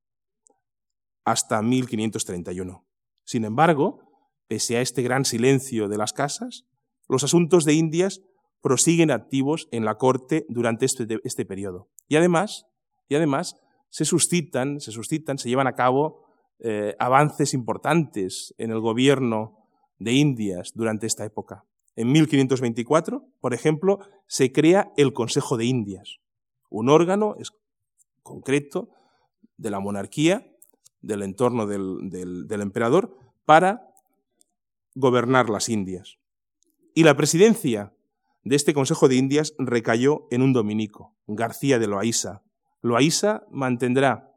[1.26, 2.86] hasta 1531.
[3.26, 4.14] Sin embargo,
[4.48, 6.66] Pese a este gran silencio de las casas,
[7.08, 8.22] los asuntos de Indias
[8.62, 11.90] prosiguen activos en la corte durante este, este periodo.
[12.08, 12.66] Y además,
[13.10, 13.56] y además
[13.90, 16.26] se suscitan, se suscitan, se llevan a cabo
[16.60, 19.58] eh, avances importantes en el gobierno
[19.98, 21.66] de Indias durante esta época.
[21.96, 26.18] En 1524, por ejemplo, se crea el Consejo de Indias,
[26.70, 27.36] un órgano
[28.24, 28.90] concreto
[29.58, 30.50] de la monarquía,
[31.02, 33.94] del entorno del, emperador, para
[34.96, 36.18] gobernar las Indias.
[36.96, 37.94] Y la presidencia
[38.44, 42.44] de este Consejo de Indias recayó en un dominico, García de Loaísa.
[42.82, 44.32] Loaísa mantendrá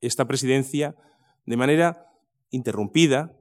[0.00, 0.96] esta presidencia
[1.44, 2.06] de manera
[2.50, 3.36] interrumpida,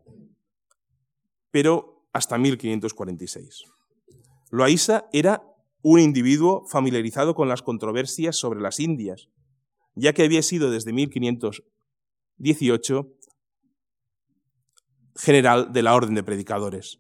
[1.52, 3.64] pero hasta 1546.
[4.52, 5.42] Loaísa era
[5.82, 9.30] un individuo familiarizado con las controversias sobre las Indias,
[9.96, 13.08] ya que había sido desde 1518
[15.16, 17.00] general de la Orden de Predicadores.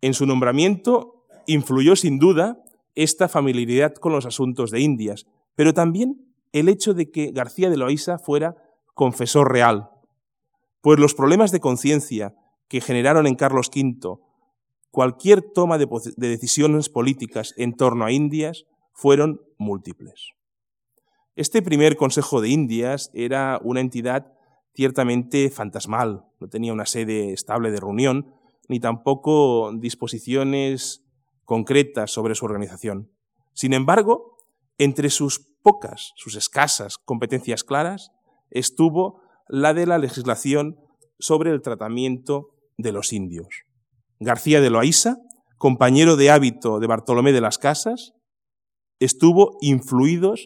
[0.00, 2.62] En su nombramiento influyó sin duda
[2.94, 7.76] esta familiaridad con los asuntos de Indias, pero también el hecho de que García de
[7.76, 8.54] Loaiza fuera
[8.94, 9.90] confesor real,
[10.80, 12.36] pues los problemas de conciencia
[12.72, 14.18] que generaron en Carlos V
[14.90, 20.30] cualquier toma de, decisiones políticas en torno a Indias fueron múltiples.
[21.36, 24.32] Este primer Consejo de Indias era una entidad
[24.74, 28.34] ciertamente fantasmal, no tenía una sede estable de reunión,
[28.70, 31.04] ni tampoco disposiciones
[31.44, 33.10] concretas sobre su organización.
[33.52, 34.38] Sin embargo,
[34.78, 38.12] entre sus pocas, sus escasas competencias claras,
[38.48, 40.78] estuvo la de la legislación
[41.18, 43.64] sobre el tratamiento de los indios.
[44.20, 45.16] García de Loaiza,
[45.58, 48.12] compañero de hábito de Bartolomé de las Casas,
[49.00, 50.36] estuvo influido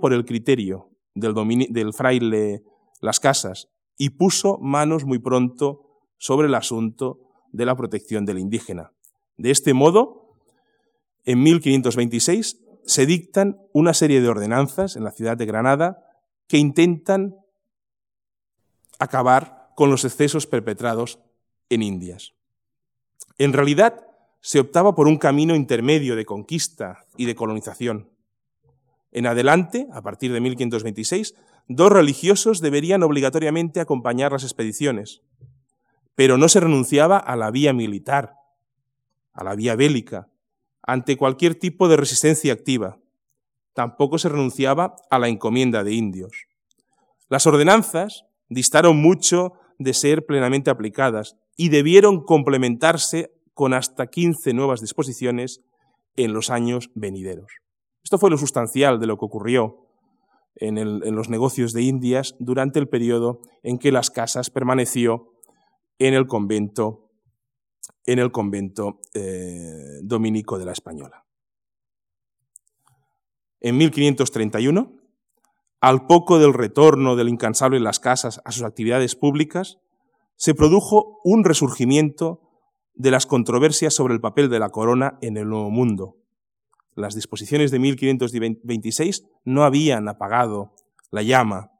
[0.00, 1.34] por el criterio del,
[1.70, 2.62] del fraile
[3.00, 7.20] Las Casas y puso manos muy pronto sobre el asunto
[7.52, 8.92] de la protección del indígena.
[9.36, 10.36] De este modo,
[11.24, 16.04] en 1526 se dictan una serie de ordenanzas en la ciudad de Granada
[16.48, 17.36] que intentan
[18.98, 21.18] acabar con los excesos perpetrados
[21.68, 22.34] en Indias.
[23.36, 24.06] En realidad,
[24.40, 28.08] se optaba por un camino intermedio de conquista y de colonización.
[29.10, 31.34] En adelante, a partir de 1526,
[31.66, 35.22] dos religiosos deberían obligatoriamente acompañar las expediciones,
[36.14, 38.36] pero no se renunciaba a la vía militar,
[39.32, 40.28] a la vía bélica,
[40.80, 43.00] ante cualquier tipo de resistencia activa.
[43.74, 46.46] Tampoco se renunciaba a la encomienda de indios.
[47.28, 54.80] Las ordenanzas distaron mucho de ser plenamente aplicadas y debieron complementarse con hasta 15 nuevas
[54.80, 55.60] disposiciones
[56.16, 57.52] en los años venideros.
[58.02, 59.88] Esto fue lo sustancial de lo que ocurrió
[60.56, 65.32] en, los negocios de Indias durante el periodo en que las casas permaneció
[65.98, 67.08] en el convento
[68.04, 71.24] en el convento eh, dominico de la Española.
[73.60, 75.01] En 1531,
[75.82, 79.78] al poco del retorno del incansable en las casas a sus actividades públicas,
[80.36, 82.40] se produjo un resurgimiento
[82.94, 86.16] de las controversias sobre el papel de la corona en el Nuevo Mundo.
[86.94, 90.72] Las disposiciones de 1526 no habían apagado
[91.10, 91.72] la llama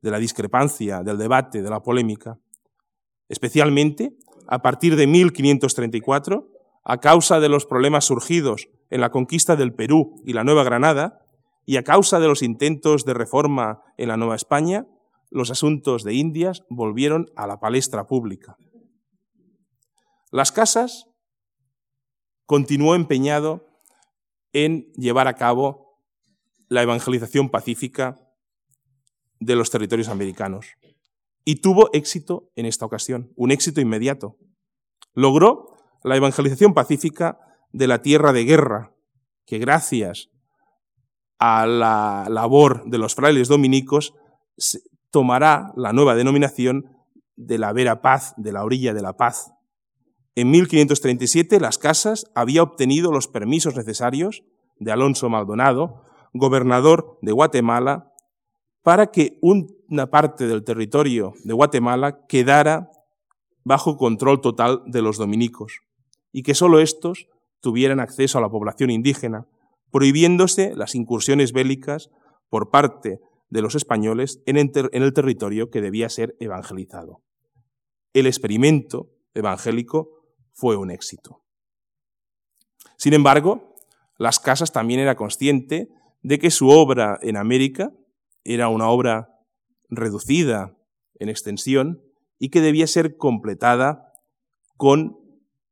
[0.00, 2.38] de la discrepancia, del debate, de la polémica,
[3.28, 6.48] especialmente a partir de 1534,
[6.82, 11.26] a causa de los problemas surgidos en la conquista del Perú y la Nueva Granada,
[11.70, 14.88] y a causa de los intentos de reforma en la Nueva España,
[15.30, 18.56] los asuntos de Indias volvieron a la palestra pública.
[20.32, 21.06] Las Casas
[22.44, 23.68] continuó empeñado
[24.52, 26.02] en llevar a cabo
[26.66, 28.18] la evangelización pacífica
[29.38, 30.66] de los territorios americanos.
[31.44, 34.38] Y tuvo éxito en esta ocasión, un éxito inmediato.
[35.14, 37.38] Logró la evangelización pacífica
[37.70, 38.92] de la tierra de guerra,
[39.46, 40.29] que gracias
[41.40, 44.14] a la labor de los frailes dominicos
[45.10, 46.84] tomará la nueva denominación
[47.36, 49.50] de la Vera Paz, de la orilla de la paz.
[50.34, 54.44] En 1537 las casas había obtenido los permisos necesarios
[54.78, 58.12] de Alonso Maldonado, gobernador de Guatemala,
[58.82, 62.90] para que una parte del territorio de Guatemala quedara
[63.64, 65.80] bajo control total de los dominicos
[66.32, 67.28] y que sólo estos
[67.60, 69.46] tuvieran acceso a la población indígena,
[69.90, 72.10] prohibiéndose las incursiones bélicas
[72.48, 77.22] por parte de los españoles en el territorio que debía ser evangelizado.
[78.12, 80.10] El experimento evangélico
[80.52, 81.42] fue un éxito.
[82.96, 83.74] Sin embargo,
[84.18, 85.88] Las Casas también era consciente
[86.22, 87.92] de que su obra en América
[88.44, 89.28] era una obra
[89.88, 90.76] reducida
[91.18, 92.02] en extensión
[92.38, 94.12] y que debía ser completada
[94.76, 95.18] con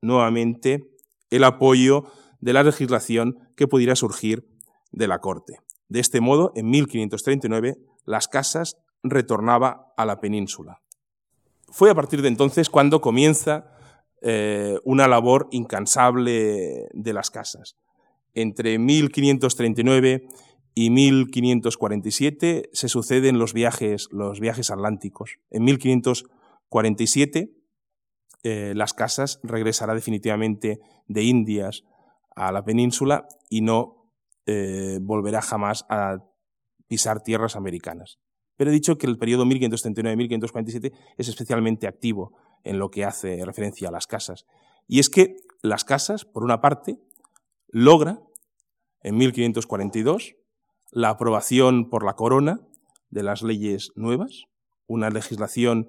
[0.00, 0.84] nuevamente
[1.30, 2.04] el apoyo
[2.40, 4.48] de la legislación que pudiera surgir
[4.92, 5.60] de la Corte.
[5.88, 10.82] De este modo, en 1539, las casas retornaba a la península.
[11.70, 13.72] Fue a partir de entonces cuando comienza
[14.22, 17.76] eh, una labor incansable de las casas.
[18.34, 20.26] Entre 1539
[20.74, 25.38] y 1547 se suceden los viajes, los viajes atlánticos.
[25.50, 27.52] En 1547
[28.44, 31.84] eh, las casas regresará definitivamente de Indias
[32.38, 34.12] a la península y no
[34.46, 36.18] eh, volverá jamás a
[36.86, 38.18] pisar tierras americanas.
[38.56, 43.88] Pero he dicho que el periodo 1539-1547 es especialmente activo en lo que hace referencia
[43.88, 44.46] a las casas.
[44.86, 46.98] Y es que las casas, por una parte,
[47.68, 48.20] logra
[49.02, 50.36] en 1542
[50.90, 52.60] la aprobación por la corona
[53.10, 54.44] de las leyes nuevas,
[54.86, 55.88] una legislación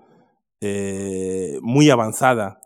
[0.62, 2.60] eh, muy avanzada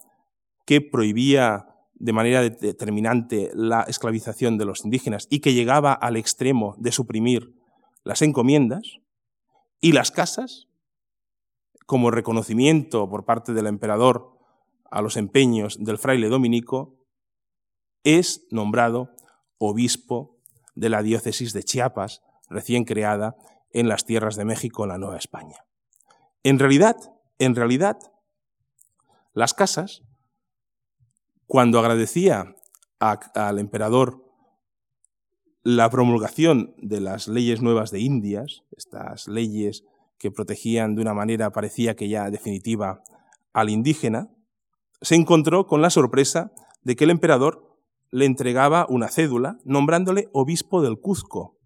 [0.66, 1.73] que prohibía
[2.04, 7.56] de manera determinante la esclavización de los indígenas y que llegaba al extremo de suprimir
[8.04, 9.00] las encomiendas
[9.80, 10.68] y las casas,
[11.86, 14.38] como reconocimiento por parte del emperador
[14.92, 16.98] a los empeños del fraile dominico,
[18.04, 19.12] es nombrado
[19.58, 20.42] obispo
[20.76, 23.38] de la diócesis de Chiapas, recién creada
[23.72, 25.64] en las tierras de México, en la Nueva España.
[26.44, 26.98] En realidad,
[27.40, 27.98] en realidad,
[29.32, 30.04] las casas,
[31.54, 32.56] cuando agradecía
[33.00, 34.26] al emperador
[35.62, 39.84] la promulgación de las leyes nuevas de Indias, estas leyes
[40.18, 43.04] que protegían de una manera parecía que ya definitiva
[43.54, 44.32] al indígena,
[45.04, 47.78] se encontró con la sorpresa de que el emperador
[48.10, 51.60] le entregaba una cédula nombrándole obispo del Cuzco,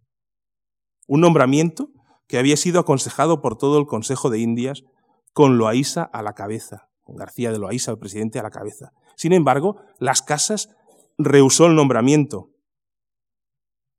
[1.08, 1.92] un nombramiento
[2.28, 4.84] que había sido aconsejado por todo el Consejo de Indias
[5.32, 8.92] con Loaísa a la cabeza, con García de Loaísa, el presidente, a la cabeza.
[9.18, 10.70] Sin embargo, las casas
[11.18, 12.52] rehusó el nombramiento,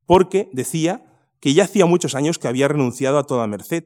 [0.06, 1.04] porque decía
[1.40, 3.84] que ya hacía muchos años que había renunciado a toda merced.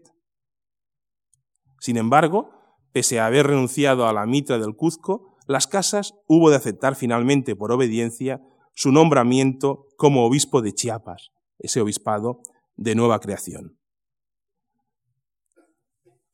[1.80, 2.50] Sin embargo,
[2.92, 7.56] pese a haber renunciado a la mitra del Cuzco, las casas hubo de aceptar finalmente
[7.56, 8.42] por obediencia
[8.74, 12.40] su nombramiento como obispo de Chiapas, ese obispado
[12.76, 13.78] de nueva creación.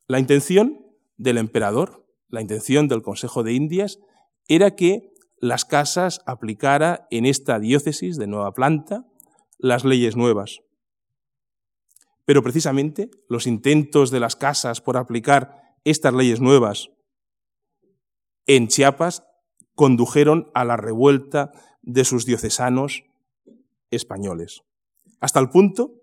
[0.08, 0.84] La intención
[1.16, 4.00] del emperador, la intención del Consejo de Indias,
[4.48, 9.06] era que las casas aplicara en esta diócesis de nueva planta
[9.58, 10.60] las leyes nuevas.
[12.24, 16.90] Pero precisamente los intentos de las casas por aplicar estas leyes nuevas
[18.46, 19.24] en Chiapas
[19.74, 23.04] condujeron a la revuelta de sus diocesanos
[23.90, 24.62] españoles,
[25.20, 26.02] hasta el punto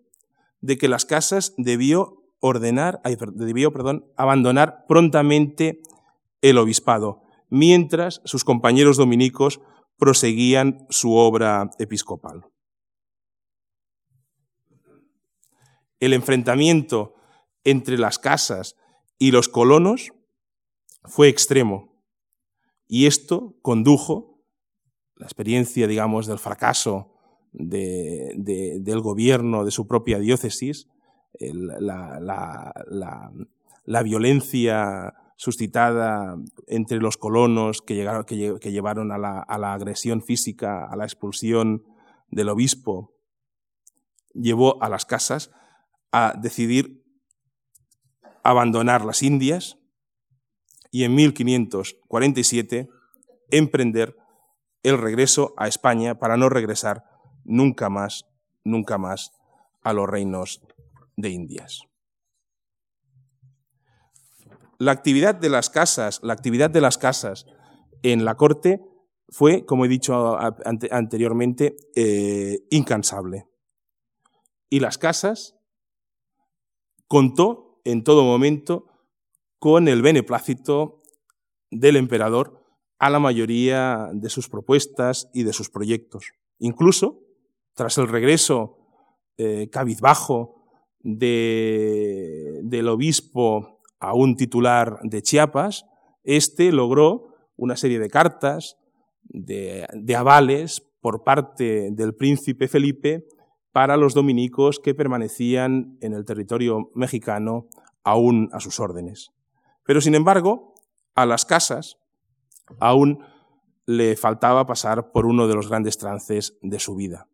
[0.62, 3.02] de que las casas debió ordenar,
[3.34, 5.82] debió, perdón, abandonar prontamente
[6.42, 9.62] el obispado, mientras sus compañeros dominicos
[9.98, 12.46] proseguían su obra episcopal.
[16.00, 17.16] El enfrentamiento
[17.64, 18.76] entre las casas
[19.18, 20.12] y los colonos
[21.04, 22.04] fue extremo
[22.88, 24.44] y esto condujo
[25.16, 27.14] la experiencia, digamos, del fracaso
[27.54, 30.90] del gobierno de su propia diócesis
[31.40, 32.74] la,
[34.04, 41.04] violencia suscitada entre los colonos que, llevaron a la, a la, agresión física, a la
[41.04, 41.84] expulsión
[42.30, 43.14] del obispo,
[44.34, 45.52] llevó a las casas
[46.12, 47.04] a decidir
[48.44, 49.78] abandonar las Indias
[50.92, 52.90] y en 1547
[53.50, 54.16] emprender
[54.84, 57.04] el regreso a España para no regresar
[57.44, 58.26] nunca más,
[58.64, 59.32] nunca más
[59.82, 60.62] a los reinos
[61.18, 61.82] de Indias.
[64.78, 67.46] La actividad de las casas, la actividad de las casas
[68.04, 68.82] en la corte
[69.30, 70.38] fue, como he dicho
[70.92, 73.48] anteriormente, eh, incansable.
[74.70, 75.56] Y las casas
[77.08, 78.88] contó en todo momento
[79.60, 81.02] con el beneplácito
[81.72, 82.64] del emperador
[83.00, 86.32] a la mayoría de sus propuestas y de sus proyectos.
[86.60, 87.22] Incluso,
[87.74, 88.78] tras el regreso
[89.38, 90.64] eh, cabizbajo
[91.02, 93.75] del obispo
[94.10, 95.86] a un titular de Chiapas,
[96.24, 98.78] este logró una serie de cartas,
[99.24, 103.28] de, avales por parte del príncipe Felipe
[103.72, 107.68] para los dominicos que permanecían en el territorio mexicano
[108.04, 109.32] aún a sus órdenes.
[109.84, 110.74] Pero, sin embargo,
[111.16, 111.98] a las casas
[112.80, 113.24] aún
[113.86, 117.28] le faltaba pasar por uno de los grandes trances de su vida.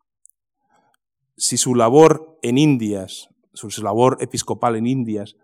[1.37, 5.35] Si su labor en Indias su labor episcopal en Indias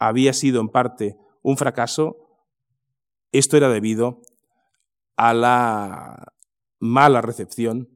[0.00, 2.16] había sido en parte un fracaso,
[3.30, 4.22] esto era debido
[5.16, 6.32] a la
[6.80, 7.88] mala recepción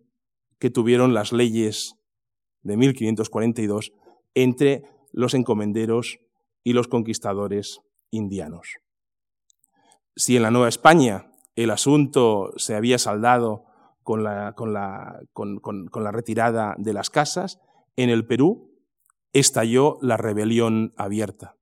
[0.58, 1.96] que tuvieron las leyes
[2.62, 3.92] de 1542
[4.34, 6.20] entre los encomenderos
[6.62, 7.80] y los conquistadores
[8.10, 8.78] indianos.
[10.16, 13.64] Si en la Nueva España el asunto se había saldado
[14.02, 17.60] con la, con la, retirada de las casas,
[17.96, 18.70] en el Perú
[19.32, 21.56] estalló la rebelión abierta.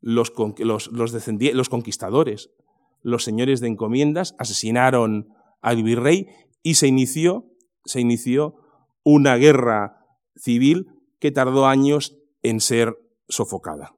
[0.00, 2.50] Los, los, conquistadores,
[3.02, 5.28] los señores de encomiendas, asesinaron
[5.62, 6.28] al virrey
[6.62, 7.46] y se inició,
[7.84, 8.56] se inició
[9.02, 10.04] una guerra
[10.36, 10.88] civil
[11.18, 12.96] que tardó años en ser
[13.28, 13.94] sofocada.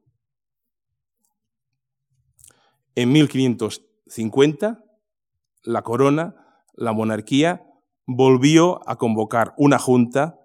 [2.94, 4.84] En 1550,
[5.62, 7.64] la corona, la monarquía,
[8.06, 10.38] volvió a convocar una junta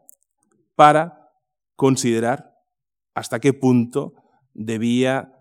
[0.75, 1.31] para
[1.75, 2.53] considerar
[3.15, 4.13] hasta qué punto
[4.53, 5.32] debía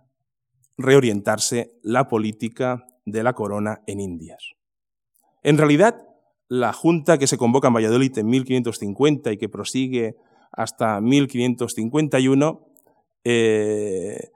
[0.76, 4.54] reorientarse la política de la corona en Indias.
[5.42, 6.06] En realidad,
[6.48, 10.16] la junta que se convoca en Valladolid en 1550 y que prosigue
[10.52, 12.68] hasta 1551
[13.24, 14.30] eh,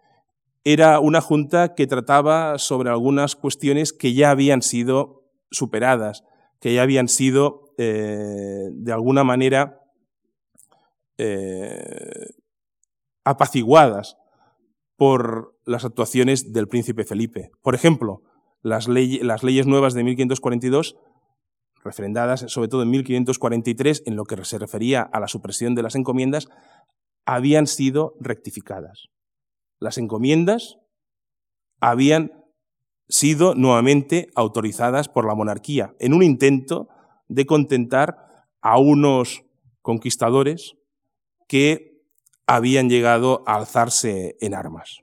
[0.65, 6.25] era una junta que trataba sobre algunas cuestiones que ya habían sido superadas,
[6.61, 9.83] que ya habían sido eh, de alguna manera
[11.19, 12.31] eh,
[13.25, 14.17] apaciguadas
[14.97, 17.51] por las actuaciones del príncipe Felipe.
[17.63, 18.23] Por ejemplo,
[18.63, 20.97] las, leyes nuevas de 1542
[21.85, 25.95] refrendadas sobre todo en 1543 en lo que se refería a la supresión de las
[25.95, 26.49] encomiendas,
[27.25, 29.07] habían sido rectificadas.
[29.79, 30.79] Las encomiendas
[31.81, 32.33] habían
[33.09, 36.89] sido nuevamente autorizadas por la monarquía en un intento
[37.29, 38.17] de contentar
[38.61, 39.45] a unos
[39.81, 40.75] conquistadores
[41.47, 41.96] que
[42.47, 45.01] habían llegado a alzarse en armas.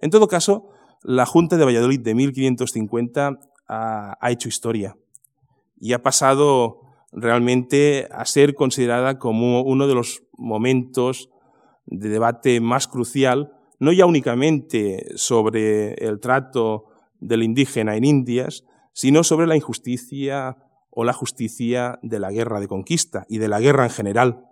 [0.00, 0.70] En todo caso,
[1.02, 4.96] la Junta de Valladolid de 1550 ha, ha hecho historia
[5.78, 6.80] y ha pasado
[7.12, 11.28] realmente a ser considerada como uno de los momentos
[11.86, 16.86] de debate más crucial, no ya únicamente sobre el trato
[17.20, 20.56] del indígena en Indias, sino sobre la injusticia
[20.90, 24.44] o la justicia de la guerra de conquista y de la guerra en general.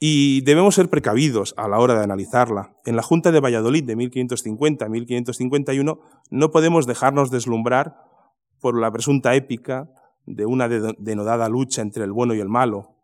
[0.00, 2.76] Y debemos ser precavidos a la hora de analizarla.
[2.84, 5.98] En la Junta de Valladolid de 1550-1551
[6.30, 7.96] no podemos dejarnos deslumbrar
[8.60, 9.90] por la presunta épica
[10.24, 12.94] de una denodada lucha entre el bueno y el malo.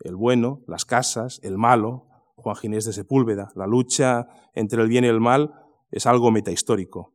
[0.00, 3.50] El bueno, las casas, el malo, Juan Ginés de Sepúlveda.
[3.54, 5.52] La lucha entre el bien y el mal
[5.90, 7.14] es algo metahistórico.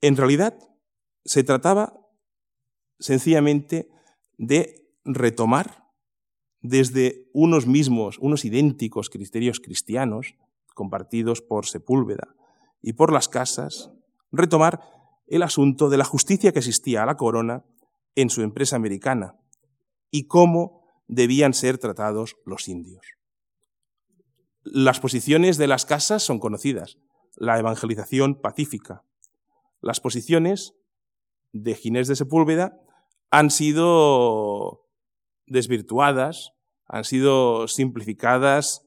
[0.00, 0.56] En realidad,
[1.24, 1.98] se trataba
[2.98, 3.88] sencillamente
[4.36, 5.83] de retomar
[6.64, 10.34] desde unos mismos, unos idénticos criterios cristianos,
[10.74, 12.34] compartidos por Sepúlveda
[12.80, 13.90] y por las casas,
[14.32, 14.80] retomar
[15.26, 17.66] el asunto de la justicia que existía a la corona
[18.14, 19.36] en su empresa americana
[20.10, 23.04] y cómo debían ser tratados los indios.
[24.62, 26.96] Las posiciones de las casas son conocidas.
[27.36, 29.04] La evangelización pacífica.
[29.82, 30.74] Las posiciones
[31.52, 32.80] de Ginés de Sepúlveda
[33.30, 34.88] han sido
[35.46, 36.53] desvirtuadas,
[36.86, 38.86] han sido simplificadas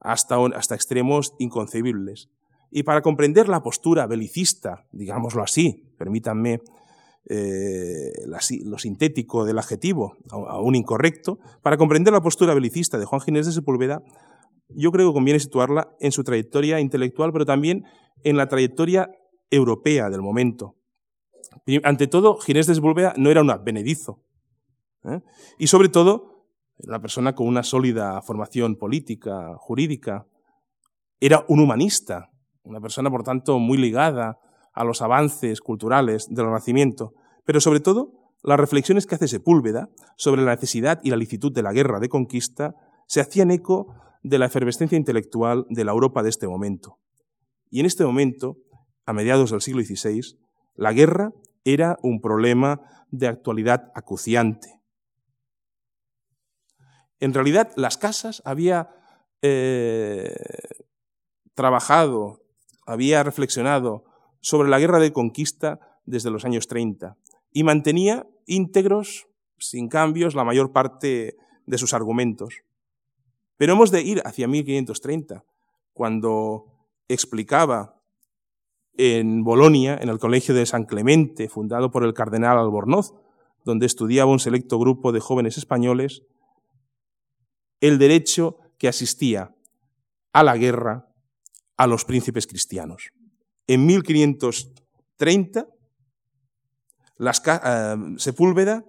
[0.00, 2.30] hasta, hasta extremos inconcebibles.
[2.70, 6.60] Y para comprender la postura belicista, digámoslo así, permítanme
[7.28, 8.12] eh,
[8.64, 13.52] lo sintético del adjetivo, aún incorrecto, para comprender la postura belicista de Juan Ginés de
[13.52, 14.02] Sepúlveda,
[14.70, 17.84] yo creo que conviene situarla en su trayectoria intelectual, pero también
[18.24, 19.10] en la trayectoria
[19.50, 20.76] europea del momento.
[21.84, 24.24] Ante todo, Ginés de Sepúlveda no era un advenedizo.
[25.04, 25.20] ¿eh?
[25.58, 26.31] Y sobre todo,
[26.86, 30.26] una persona con una sólida formación política, jurídica.
[31.20, 32.30] Era un humanista,
[32.62, 34.38] una persona, por tanto, muy ligada
[34.72, 37.12] a los avances culturales del Renacimiento,
[37.44, 38.12] pero sobre todo
[38.42, 42.08] las reflexiones que hace Sepúlveda sobre la necesidad y la licitud de la guerra de
[42.08, 42.74] conquista
[43.06, 46.98] se hacían eco de la efervescencia intelectual de la Europa de este momento.
[47.70, 48.56] Y en este momento,
[49.06, 50.36] a mediados del siglo XVI,
[50.74, 51.32] la guerra
[51.64, 52.80] era un problema
[53.10, 54.81] de actualidad acuciante.
[57.22, 58.90] En realidad, las casas había
[59.42, 60.34] eh,
[61.54, 62.42] trabajado
[62.84, 64.04] había reflexionado
[64.40, 67.16] sobre la guerra de conquista desde los años 30
[67.52, 72.62] y mantenía íntegros, sin cambios, la mayor parte de sus argumentos.
[73.56, 75.44] Pero hemos de ir hacia 1530,
[75.92, 76.66] cuando
[77.06, 78.02] explicaba
[78.94, 83.14] en Bolonia, en el Colegio de San Clemente, fundado por el cardenal Albornoz,
[83.64, 86.24] donde estudiaba un selecto grupo de jóvenes españoles,
[87.82, 89.54] el derecho que asistía
[90.32, 91.08] a la guerra
[91.76, 93.10] a los príncipes cristianos.
[93.66, 95.66] En 1530,
[97.16, 98.84] las, eh, Sepúlveda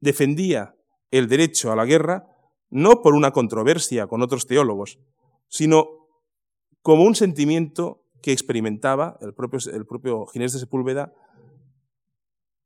[0.00, 0.76] defendía
[1.10, 2.26] el derecho a la guerra
[2.70, 4.98] no por una controversia con otros teólogos,
[5.48, 5.86] sino
[6.82, 11.14] como un sentimiento que experimentaba el propio, el propio Ginés de Sepúlveda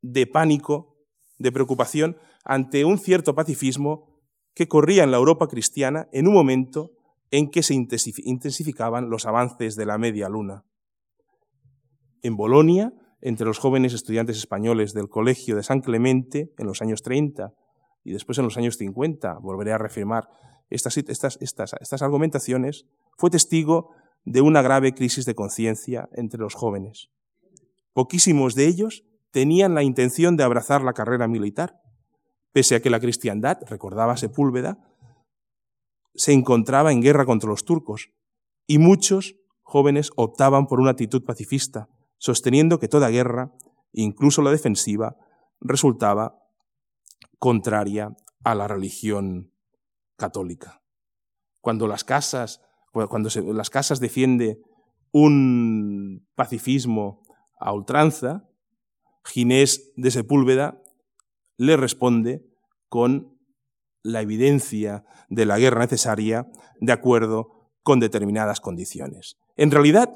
[0.01, 0.97] de pánico,
[1.37, 4.08] de preocupación ante un cierto pacifismo
[4.53, 6.91] que corría en la Europa cristiana en un momento
[7.31, 10.65] en que se intensificaban los avances de la media luna.
[12.21, 12.91] en Bolonia,
[13.21, 17.53] entre los jóvenes estudiantes españoles del Colegio de San Clemente en los años 30
[18.03, 20.27] y después en los años 50, volveré a reafirmar
[20.69, 22.85] estas, estas, estas, estas argumentaciones,
[23.17, 23.91] fue testigo
[24.25, 27.09] de una grave crisis de conciencia entre los jóvenes.
[27.93, 31.79] Poquísimos de ellos tenían la intención de abrazar la carrera militar,
[32.51, 34.77] pese a que la cristiandad, recordaba Sepúlveda,
[36.15, 38.09] se encontraba en guerra contra los turcos,
[38.67, 43.53] y muchos jóvenes optaban por una actitud pacifista, sosteniendo que toda guerra,
[43.93, 45.15] incluso la defensiva,
[45.61, 46.35] resultaba
[47.37, 49.53] contraria a la religión
[50.17, 50.81] católica.
[51.61, 54.61] Cuando las casas, cuando las casas defiende
[55.11, 57.21] un pacifismo
[57.59, 58.45] a ultranza,
[59.23, 60.81] Ginés de Sepúlveda
[61.59, 62.45] le responde
[62.87, 63.37] con
[64.01, 66.47] la evidencia de la guerra necesaria
[66.79, 69.37] de acuerdo con determinadas condiciones.
[69.57, 70.09] En realidad,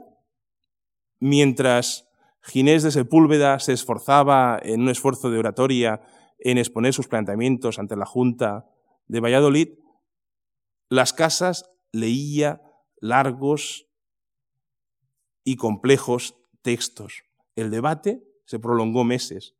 [1.20, 2.08] mientras
[2.42, 6.02] Ginés de Sepúlveda se esforzaba en un esfuerzo de oratoria
[6.40, 8.70] en exponer sus planteamientos ante la Junta
[9.08, 9.68] de Valladolid,
[10.90, 12.62] las casas leía
[13.02, 13.90] largos
[15.44, 17.24] y complejos textos.
[17.56, 19.56] El debate se prolongó meses,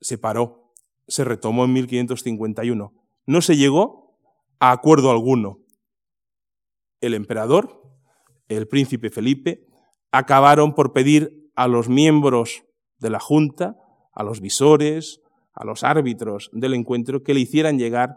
[0.00, 0.63] se paró,
[1.06, 2.92] se retomó en 1551.
[3.26, 4.18] No se llegó
[4.58, 5.58] a acuerdo alguno.
[7.00, 7.82] El emperador,
[8.48, 9.66] el príncipe Felipe,
[10.10, 12.64] acabaron por pedir a los miembros
[12.98, 13.76] de la Junta,
[14.12, 15.20] a los visores,
[15.52, 18.16] a los árbitros del encuentro, que le hicieran llegar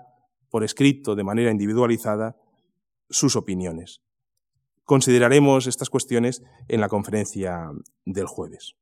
[0.49, 2.35] por escrito, de manera individualizada,
[3.09, 4.01] sus opiniones.
[4.83, 7.71] Consideraremos estas cuestiones en la conferencia
[8.05, 8.75] del jueves.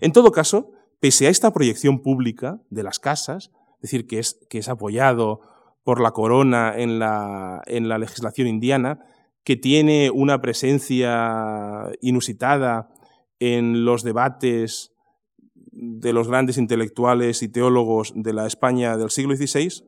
[0.00, 4.38] En todo caso, pese a esta proyección pública de las casas, es decir, que es,
[4.48, 5.40] que es apoyado
[5.84, 9.00] por la corona en la, en la legislación indiana,
[9.44, 12.88] que tiene una presencia inusitada
[13.38, 14.92] en los debates
[15.54, 19.84] de los grandes intelectuales y teólogos de la España del siglo XVI,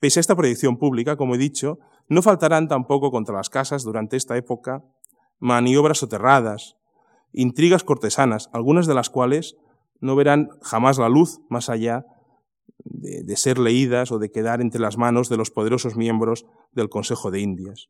[0.00, 4.16] pese a esta proyección pública, como he dicho, no faltarán tampoco contra las casas durante
[4.16, 4.84] esta época
[5.38, 6.76] maniobras soterradas,
[7.32, 9.56] intrigas cortesanas, algunas de las cuales
[10.00, 12.04] no verán jamás la luz más allá
[12.84, 17.30] de, ser leídas o de quedar entre las manos de los poderosos miembros del Consejo
[17.30, 17.88] de Indias.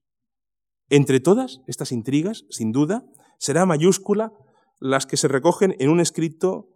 [0.88, 3.04] Entre todas estas intrigas, sin duda,
[3.38, 4.32] será mayúscula
[4.80, 6.68] las que se recogen en un escrito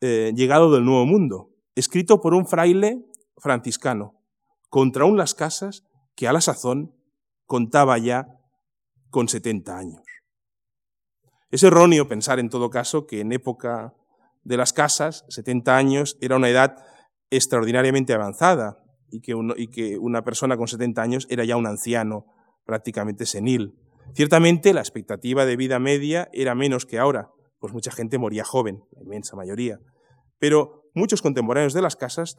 [0.00, 3.04] eh, llegado del Nuevo Mundo, escrito por un fraile
[3.36, 4.14] franciscano,
[4.68, 6.94] contra un Las Casas que a la sazón
[7.46, 8.26] contaba ya
[9.10, 10.02] con 70 años.
[11.50, 13.94] Es erróneo pensar, en todo caso, que en época
[14.44, 16.76] de las casas, 70 años era una edad
[17.30, 18.78] extraordinariamente avanzada
[19.10, 22.26] y que, una persona con 70 años era ya un anciano
[22.64, 23.74] prácticamente senil.
[24.14, 28.82] Ciertamente la expectativa de vida media era menos que ahora, pues mucha gente moría joven,
[28.92, 29.78] la inmensa mayoría.
[30.38, 32.36] Pero muchos contemporáneos de las casas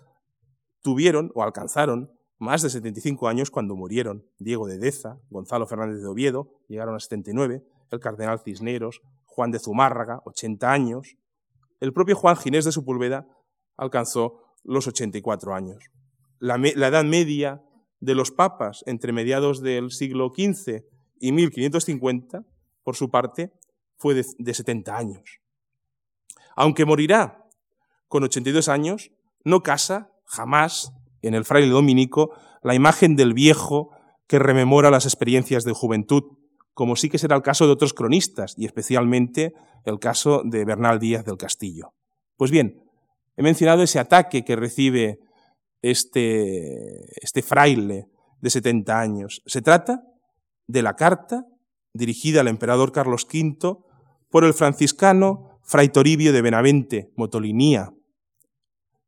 [0.82, 4.26] tuvieron o alcanzaron más de 75 años cuando murieron.
[4.38, 9.60] Diego de Deza, Gonzalo Fernández de Oviedo, llegaron a 79, el cardenal Cisneros, Juan de
[9.60, 11.16] Zumárraga, 80 años.
[11.84, 13.28] El propio Juan Ginés de Sepúlveda
[13.76, 15.92] alcanzó los 84 años.
[16.40, 17.62] La, edad media
[18.00, 20.86] de los papas entre mediados del siglo XV
[21.20, 22.46] y 1550,
[22.84, 23.52] por su parte,
[23.98, 25.42] fue de, de 70 años.
[26.56, 27.50] Aunque morirá
[28.08, 29.12] con 82 años,
[29.44, 32.32] no casa jamás en el fraile dominico
[32.62, 33.92] la imagen del viejo
[34.28, 36.24] que rememora las experiencias de juventud,
[36.74, 39.54] como sí que será el caso de otros cronistas, y especialmente
[39.86, 41.94] el caso de Bernal Díaz del Castillo.
[42.38, 42.84] Pues bien,
[43.36, 45.20] he mencionado ese ataque que recibe
[45.82, 48.08] este, este fraile
[48.42, 49.42] de 70 años.
[49.46, 50.04] Se trata
[50.68, 51.46] de la carta
[51.94, 53.78] dirigida al emperador Carlos V
[54.30, 57.94] por el franciscano Fray Toribio de Benavente, Motolinía,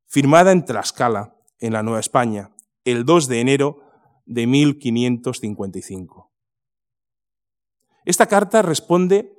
[0.07, 2.51] firmada en Tlaxcala, en la Nueva España,
[2.83, 3.79] el 2 de enero
[4.25, 6.24] de 1555.
[8.05, 9.33] Esta carta responde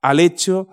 [0.00, 0.68] al hecho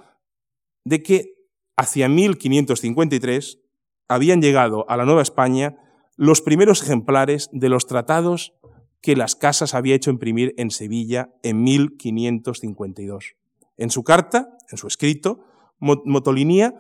[0.85, 1.33] de que
[1.75, 3.59] hacia 1553
[4.07, 5.77] habían llegado a la Nueva España
[6.15, 8.53] los primeros ejemplares de los tratados
[9.01, 13.35] que las casas había hecho imprimir en Sevilla en 1552.
[13.77, 15.45] En su carta, en su escrito,
[15.79, 16.73] Motolinía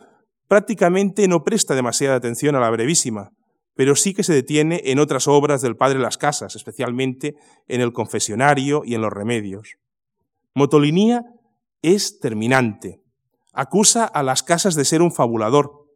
[0.47, 3.31] prácticamente no presta demasiada atención a la brevísima,
[3.75, 7.35] pero sí que se detiene en otras obras del padre Las Casas, especialmente
[7.69, 9.77] en el confesionario y en los remedios.
[10.53, 11.25] Motolinía
[11.81, 13.01] es terminante.
[13.53, 15.87] Acusa a las casas de ser un fabulador,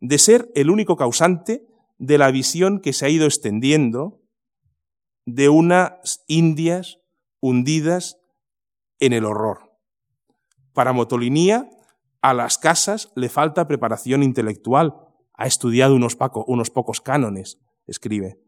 [0.00, 1.66] de ser el único causante
[1.98, 4.20] de la visión que se ha ido extendiendo
[5.26, 6.98] de unas Indias
[7.40, 8.18] hundidas
[9.00, 9.78] en el horror.
[10.72, 11.70] Para Motolinía,
[12.20, 14.94] a las casas le falta preparación intelectual.
[15.34, 16.16] Ha estudiado unos,
[16.46, 18.38] unos pocos cánones, escribe,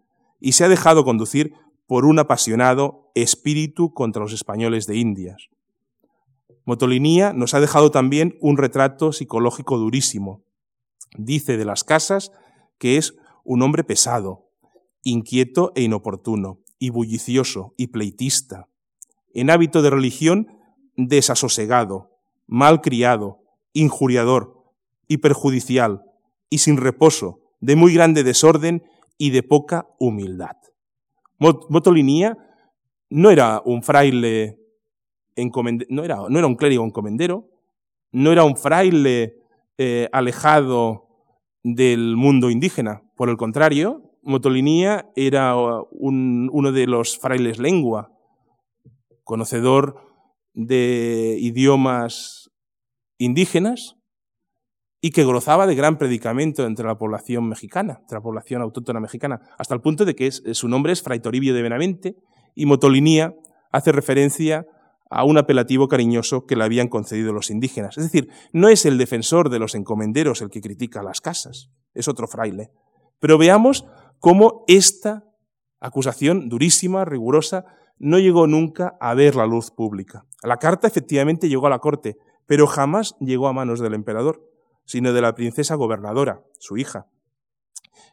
[0.40, 1.54] y se ha dejado conducir
[1.86, 5.48] por un apasionado espíritu contra los españoles de Indias.
[6.64, 10.42] Motolinía nos ha dejado también un retrato psicológico durísimo.
[11.16, 12.32] Dice de las casas
[12.78, 13.14] que es
[13.44, 14.50] un hombre pesado,
[15.02, 18.68] inquieto e inoportuno, y bullicioso y pleitista,
[19.32, 20.48] en hábito de religión
[20.96, 22.10] desasosegado,
[22.46, 23.40] mal criado,
[23.72, 24.64] injuriador
[25.08, 26.02] y perjudicial,
[26.50, 28.82] y sin reposo, de muy grande desorden
[29.18, 30.56] y de poca humildad.
[31.38, 32.36] Motolinía
[33.10, 34.58] no era un fraile,
[35.36, 37.48] no, no era un clérigo encomendero,
[38.12, 39.36] no era un fraile
[39.78, 41.08] eh, alejado
[41.62, 43.02] del mundo indígena.
[43.16, 45.54] Por el contrario, Motolinía era
[45.90, 48.12] uno de los frailes lengua,
[49.22, 50.00] conocedor
[50.54, 52.50] de idiomas
[53.18, 53.96] indígenas
[55.00, 59.40] y que gozaba de gran predicamento entre la población mexicana, entre la población autóctona mexicana,
[59.58, 62.16] hasta el punto de que su nombre es Fray Toribio de Benavente
[62.54, 63.34] y Motolinía
[63.72, 64.66] hace referencia
[65.10, 67.96] a un apelativo cariñoso que le habían concedido los indígenas.
[67.96, 72.08] Es decir, no es el defensor de los encomenderos el que critica las casas, es
[72.08, 72.70] otro fraile.
[73.20, 73.86] Pero veamos
[74.18, 75.24] cómo esta
[75.80, 77.64] acusación durísima, rigurosa,
[77.98, 80.24] no llegó nunca a ver la luz pública.
[80.42, 82.16] La carta efectivamente llegó a la corte,
[82.46, 84.42] pero jamás llegó a manos del emperador,
[84.86, 87.06] sino de la princesa gobernadora, su hija,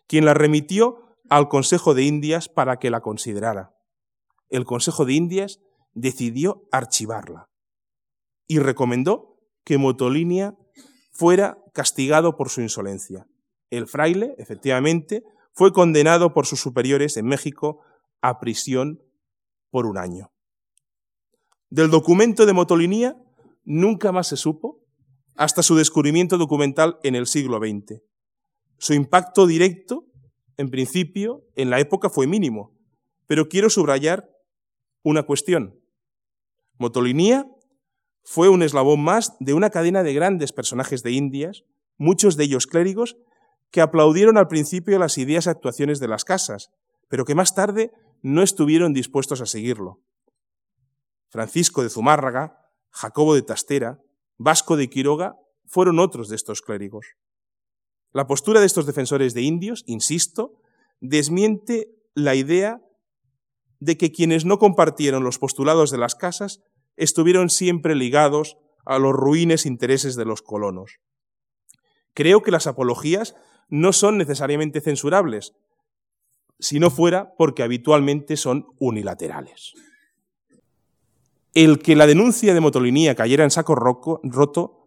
[0.08, 3.74] quien la remitió al Consejo de Indias para que la considerara.
[4.50, 5.62] El Consejo de Indias
[5.94, 7.50] decidió archivarla
[8.48, 10.56] y recomendó que Motolinia
[11.12, 13.28] fuera castigado por su insolencia.
[13.70, 17.80] El fraile, efectivamente, fue condenado por sus superiores en México
[18.22, 19.02] a prisión
[19.70, 20.32] por un año.
[21.70, 23.18] Del documento de Motolinía
[23.64, 24.83] nunca más se supo
[25.36, 28.02] hasta su descubrimiento documental en el siglo XX.
[28.78, 30.06] Su impacto directo,
[30.58, 32.78] en principio, en la época fue mínimo,
[33.28, 34.30] pero quiero subrayar
[35.04, 35.80] una cuestión.
[36.78, 37.48] Motolinía
[38.24, 41.64] fue un eslabón más de una cadena de grandes personajes de Indias,
[41.98, 43.18] muchos de ellos clérigos,
[43.72, 46.70] que aplaudieron al principio las ideas y actuaciones de las casas,
[47.10, 50.02] pero que más tarde no estuvieron dispuestos a seguirlo.
[51.30, 54.00] Francisco de Zumárraga, Jacobo de Tastera,
[54.38, 57.08] Vasco de Quiroga fueron otros de estos clérigos.
[58.12, 60.54] La postura de estos defensores de indios, insisto,
[61.00, 62.82] desmiente la idea
[63.80, 66.62] de que quienes no compartieron los postulados de las casas
[66.96, 71.00] estuvieron siempre ligados a los ruines intereses de los colonos.
[72.14, 73.36] Creo que las apologías
[73.68, 75.54] no son necesariamente censurables,
[76.60, 79.74] si no fuera porque habitualmente son unilaterales.
[81.54, 84.22] El que la denuncia de Motolinía cayera en saco roto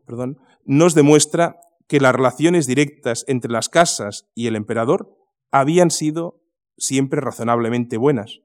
[0.07, 5.17] perdón, nos demuestra que las relaciones directas entre las casas y el emperador
[5.51, 6.43] habían sido
[6.77, 8.41] siempre razonablemente buenas.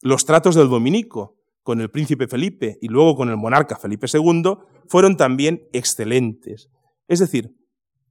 [0.00, 4.56] Los tratos del dominico con el príncipe Felipe y luego con el monarca Felipe II
[4.88, 6.70] fueron también excelentes.
[7.06, 7.54] Es decir,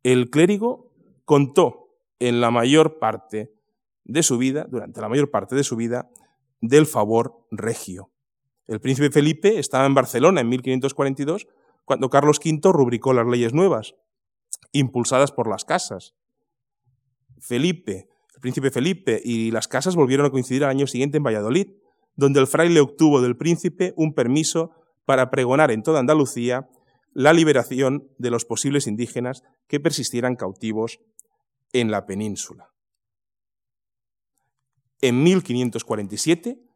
[0.04, 0.94] el clérigo
[1.26, 3.52] contó en la mayor parte
[4.04, 6.10] de su vida, durante la mayor parte de su vida,
[6.62, 8.12] del favor regio.
[8.70, 11.48] El príncipe Felipe estaba en Barcelona en 1542
[11.86, 13.96] cuando Carlos V rubricó las leyes nuevas,
[14.74, 16.14] impulsadas por las casas.
[17.40, 21.70] Felipe, el príncipe Felipe y las casas volvieron a coincidir al año siguiente en Valladolid,
[22.16, 24.70] donde el fraile obtuvo del príncipe un permiso
[25.04, 26.70] para pregonar en toda Andalucía
[27.12, 31.00] la liberación de los posibles indígenas que persistieran cautivos
[31.74, 32.70] en la península.
[35.02, 36.69] En 1547,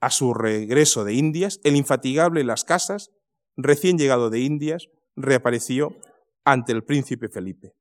[0.00, 3.10] a su regreso de Indias, el infatigable Las Casas,
[3.56, 5.96] recién llegado de Indias, reapareció
[6.44, 7.74] ante el príncipe Felipe.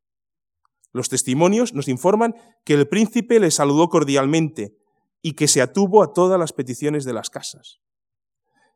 [0.91, 4.75] Los testimonios nos informan que el príncipe le saludó cordialmente
[5.21, 7.79] y que se atuvo a todas las peticiones de las casas.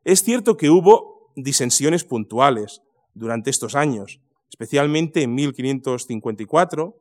[0.03, 2.81] Es cierto que hubo disensiones puntuales
[3.13, 4.19] durante estos años,
[4.49, 6.97] especialmente en 1554,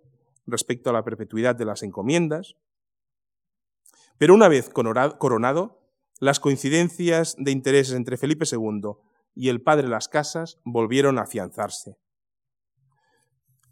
[0.47, 2.57] respecto a la perpetuidad de las encomiendas,
[4.18, 5.80] pero una vez coronado,
[6.21, 8.93] las coincidencias de intereses entre Felipe II
[9.35, 11.97] y el padre Las Casas volvieron a afianzarse.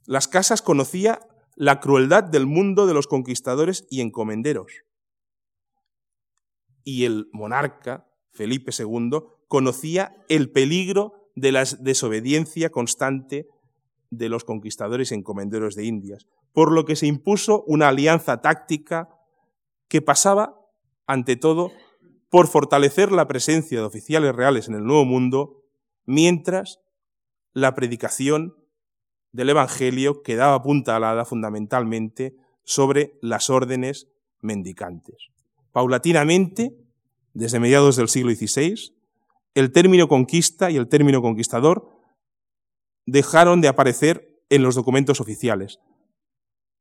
[0.06, 1.20] Las Casas conocía
[1.54, 4.72] la crueldad del mundo de los conquistadores y encomenderos.
[6.84, 13.46] Y el monarca, Felipe II, conocía el peligro de la desobediencia constante
[14.10, 19.10] de los conquistadores y encomenderos de Indias, por lo que se impuso una alianza táctica
[19.88, 20.54] que pasaba,
[21.06, 21.72] ante todo,
[22.30, 25.64] por fortalecer la presencia de oficiales reales en el Nuevo Mundo,
[26.04, 26.80] mientras
[27.52, 28.54] la predicación
[29.32, 34.08] del Evangelio que daba puntalada fundamentalmente sobre las órdenes
[34.40, 35.28] mendicantes.
[35.72, 36.76] Paulatinamente,
[37.32, 38.94] desde mediados del siglo XVI,
[39.54, 41.88] el término conquista y el término conquistador
[43.06, 45.80] dejaron de aparecer en los documentos oficiales,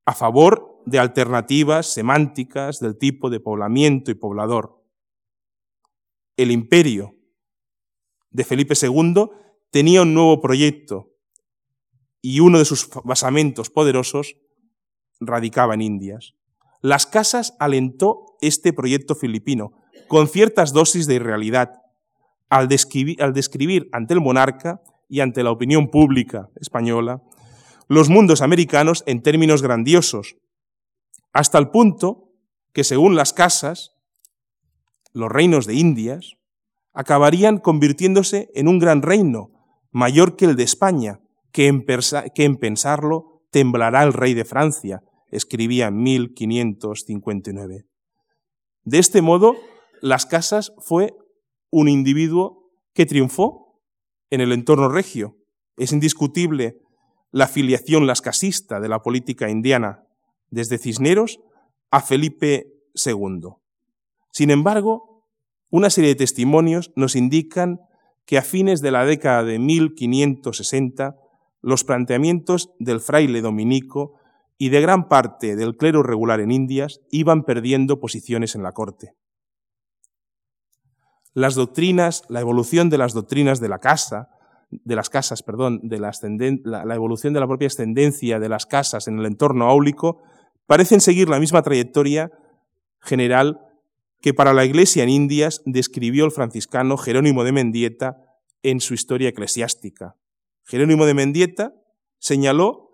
[0.05, 4.76] a favor de alternativas semánticas del tipo de poblamiento y poblador.
[6.37, 7.15] El imperio
[8.29, 9.29] de Felipe II
[9.71, 11.11] tenía un nuevo proyecto
[12.21, 14.37] y uno de sus basamentos poderosos
[15.19, 16.35] radicaba en Indias.
[16.81, 19.73] Las Casas alentó este proyecto filipino
[20.07, 21.73] con ciertas dosis de irrealidad
[22.49, 22.69] al
[23.19, 27.21] al describir ante el monarca y ante la opinión pública española
[27.87, 30.35] los mundos americanos en términos grandiosos,
[31.31, 32.33] hasta el punto
[32.73, 33.96] que, según las casas,
[35.17, 36.37] los reinos de Indias
[36.93, 39.51] acabarían convirtiéndose en un gran reino,
[39.91, 41.19] mayor que el de España,
[41.51, 47.85] que en, pensarlo temblará el rey de Francia, escribía en 1559.
[48.83, 49.55] De este modo,
[50.01, 51.13] las casas fue
[51.71, 53.81] un individuo que triunfó
[54.29, 55.35] en el entorno regio.
[55.77, 56.77] Es indiscutible
[57.31, 60.03] la filiación lascasista de la política indiana
[60.49, 61.39] desde Cisneros
[61.91, 62.67] a Felipe
[63.05, 63.57] II.
[64.37, 65.25] Sin embargo,
[65.71, 67.79] una serie de testimonios nos indican
[68.27, 71.15] que a fines de la década de 1560
[71.63, 74.13] los planteamientos del fraile dominico
[74.59, 79.15] y de gran parte del clero regular en Indias iban perdiendo posiciones en la corte.
[81.33, 84.29] Las doctrinas, la evolución de las doctrinas de la casa,
[84.69, 89.17] de las casas, perdón, de la, evolución de la propia ascendencia de las casas en
[89.17, 90.21] el entorno áulico,
[90.67, 92.29] parecen seguir la misma trayectoria
[93.01, 93.63] general
[94.21, 98.17] que para la Iglesia en Indias describió el franciscano Jerónimo de Mendieta
[98.63, 100.15] en su historia eclesiástica.
[100.65, 101.73] Jerónimo de Mendieta
[102.19, 102.87] señaló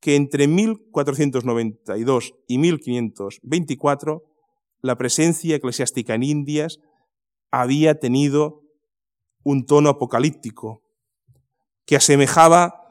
[0.00, 4.22] que entre 1492 y 1524
[4.82, 6.80] la presencia eclesiástica en Indias
[7.50, 8.62] había tenido
[9.42, 10.82] un tono apocalíptico,
[11.86, 12.82] que asemejaba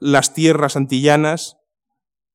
[0.00, 1.56] las tierras antillanas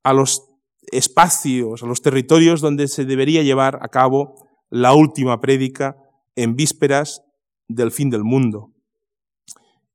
[0.04, 0.48] a los
[0.92, 5.98] espacios, a los territorios donde se debería llevar a cabo la última prédica
[6.36, 7.24] en vísperas
[7.68, 8.72] del fin del mundo.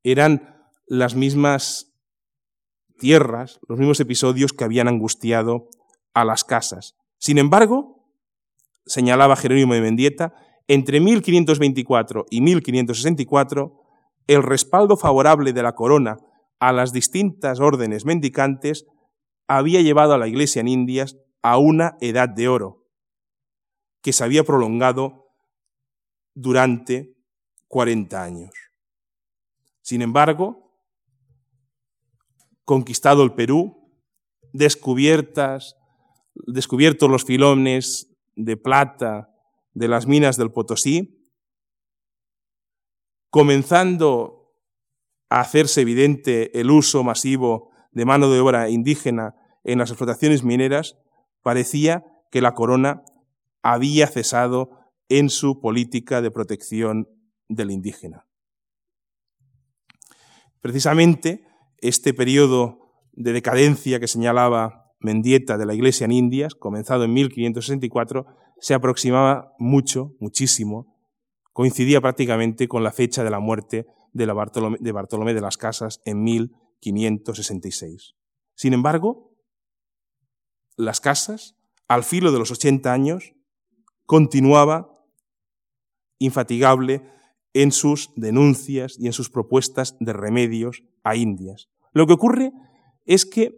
[0.03, 1.93] Eran las mismas
[2.97, 5.69] tierras, los mismos episodios que habían angustiado
[6.13, 6.95] a las casas.
[7.17, 8.07] Sin embargo,
[8.85, 10.33] señalaba Jerónimo de Mendieta,
[10.67, 13.81] entre 1524 y 1564
[14.27, 16.17] el respaldo favorable de la corona
[16.59, 18.85] a las distintas órdenes mendicantes
[19.47, 22.80] había llevado a la Iglesia en Indias a una edad de oro,
[24.01, 25.29] que se había prolongado
[26.33, 27.15] durante
[27.67, 28.51] 40 años.
[29.81, 30.71] Sin embargo,
[32.65, 33.91] conquistado el Perú,
[34.53, 35.75] descubiertas,
[36.33, 39.29] descubiertos los filones de plata
[39.73, 41.29] de las minas del Potosí,
[43.29, 44.53] comenzando
[45.29, 50.97] a hacerse evidente el uso masivo de mano de obra indígena en las explotaciones mineras,
[51.41, 53.03] parecía que la corona
[53.61, 54.71] había cesado
[55.09, 57.07] en su política de protección
[57.47, 58.27] del indígena.
[60.61, 61.45] Precisamente
[61.77, 62.79] este periodo
[63.11, 68.25] de decadencia que señalaba Mendieta de la Iglesia en Indias, comenzado en 1564,
[68.59, 70.95] se aproximaba mucho, muchísimo,
[71.51, 78.13] coincidía prácticamente con la fecha de la muerte de, Bartolomé, de las Casas en 1566.
[78.55, 79.33] Sin embargo,
[80.77, 81.55] las Casas,
[81.87, 83.33] al filo de los 80 años,
[84.11, 85.05] continuaba
[86.19, 87.01] infatigable
[87.53, 91.69] en sus denuncias y en sus propuestas de remedios a Indias.
[91.93, 92.51] Lo que ocurre
[93.05, 93.57] es que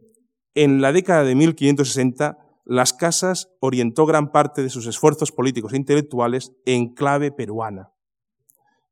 [0.53, 5.77] en la década de 1560 las Casas orientó gran parte de sus esfuerzos políticos e
[5.77, 7.91] intelectuales en clave peruana.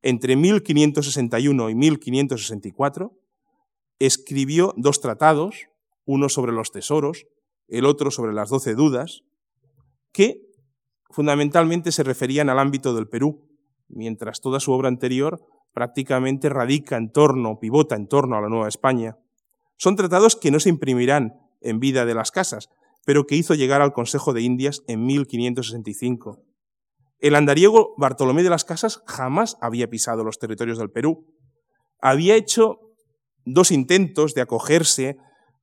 [0.02, 3.16] Entre 1561 y 1564
[4.00, 5.68] escribió dos tratados,
[6.06, 7.28] uno sobre los tesoros,
[7.68, 9.22] el otro sobre las doce dudas,
[10.12, 10.51] que
[11.12, 13.48] fundamentalmente se referían al ámbito del Perú,
[13.88, 18.68] mientras toda su obra anterior prácticamente radica en torno, pivota en torno a la Nueva
[18.68, 19.18] España.
[19.78, 22.70] Son tratados que no se imprimirán en vida de las casas,
[23.06, 26.44] pero que hizo llegar al Consejo de Indias en 1565.
[27.20, 31.28] El andariego Bartolomé de las Casas jamás había pisado los territorios del Perú.
[32.02, 32.80] Había hecho
[33.46, 35.18] dos intentos de acogerse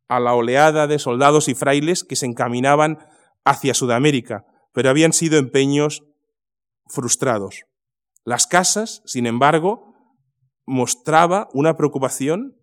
[0.08, 2.98] a la oleada de soldados y frailes que se encaminaban
[3.44, 4.46] hacia Sudamérica,
[4.78, 6.04] pero habían sido empeños
[6.86, 7.64] frustrados.
[8.24, 9.92] Las casas, sin embargo,
[10.66, 12.56] mostraba una preocupación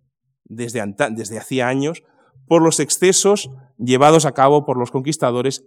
[0.46, 2.04] desde, desde hacía años
[2.48, 5.66] por los excesos llevados a cabo por los conquistadores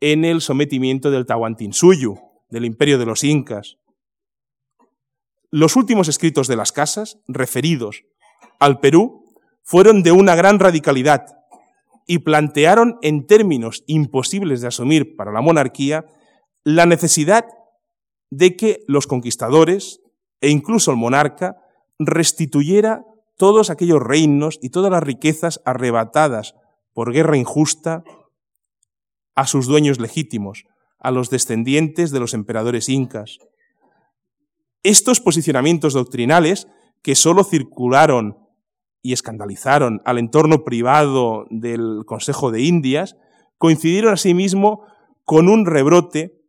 [0.00, 2.16] en el sometimiento del Tahuantinsuyo,
[2.50, 3.78] del imperio de los incas.
[5.50, 8.02] Los últimos escritos de las casas, referidos
[8.58, 9.24] al Perú,
[9.62, 11.24] fueron de una gran radicalidad
[12.06, 16.06] y plantearon en términos imposibles de asumir para la monarquía
[16.64, 17.46] la necesidad
[18.30, 20.00] de que los conquistadores
[20.40, 21.56] e incluso el monarca
[21.98, 23.04] restituyera
[23.36, 26.54] todos aquellos reinos y todas las riquezas arrebatadas
[26.92, 28.04] por guerra injusta
[29.34, 30.64] a sus dueños legítimos,
[30.98, 33.38] a los descendientes de los emperadores incas.
[34.82, 36.68] Estos posicionamientos doctrinales,
[37.02, 38.41] que sólo circularon
[39.02, 43.16] y escandalizaron al entorno privado del Consejo de Indias,
[43.58, 44.86] coincidieron asimismo
[45.24, 46.40] con un rebrote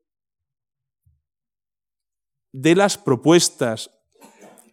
[2.52, 3.92] de las propuestas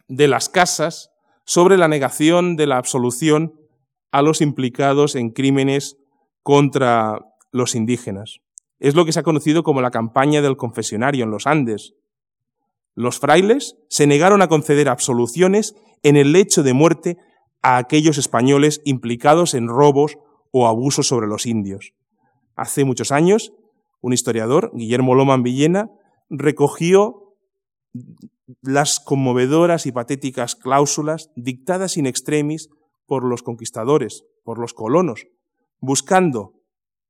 [0.08, 1.10] de las casas
[1.44, 3.54] sobre la negación de la absolución
[4.12, 5.96] a los implicados en crímenes
[6.42, 7.20] contra
[7.52, 8.40] los indígenas.
[8.78, 11.94] Es lo que se ha conocido como la campaña del confesionario en los Andes.
[12.94, 17.18] Los frailes se negaron a conceder absoluciones en el lecho de muerte
[17.62, 20.18] a aquellos españoles implicados en robos
[20.50, 21.92] o abusos sobre los indios.
[22.56, 23.52] Hace muchos años,
[24.00, 25.90] un historiador, Guillermo Loman Villena,
[26.28, 27.36] recogió
[28.62, 32.68] las conmovedoras y patéticas cláusulas dictadas in extremis
[33.06, 35.26] por los conquistadores, por los colonos,
[35.80, 36.54] buscando,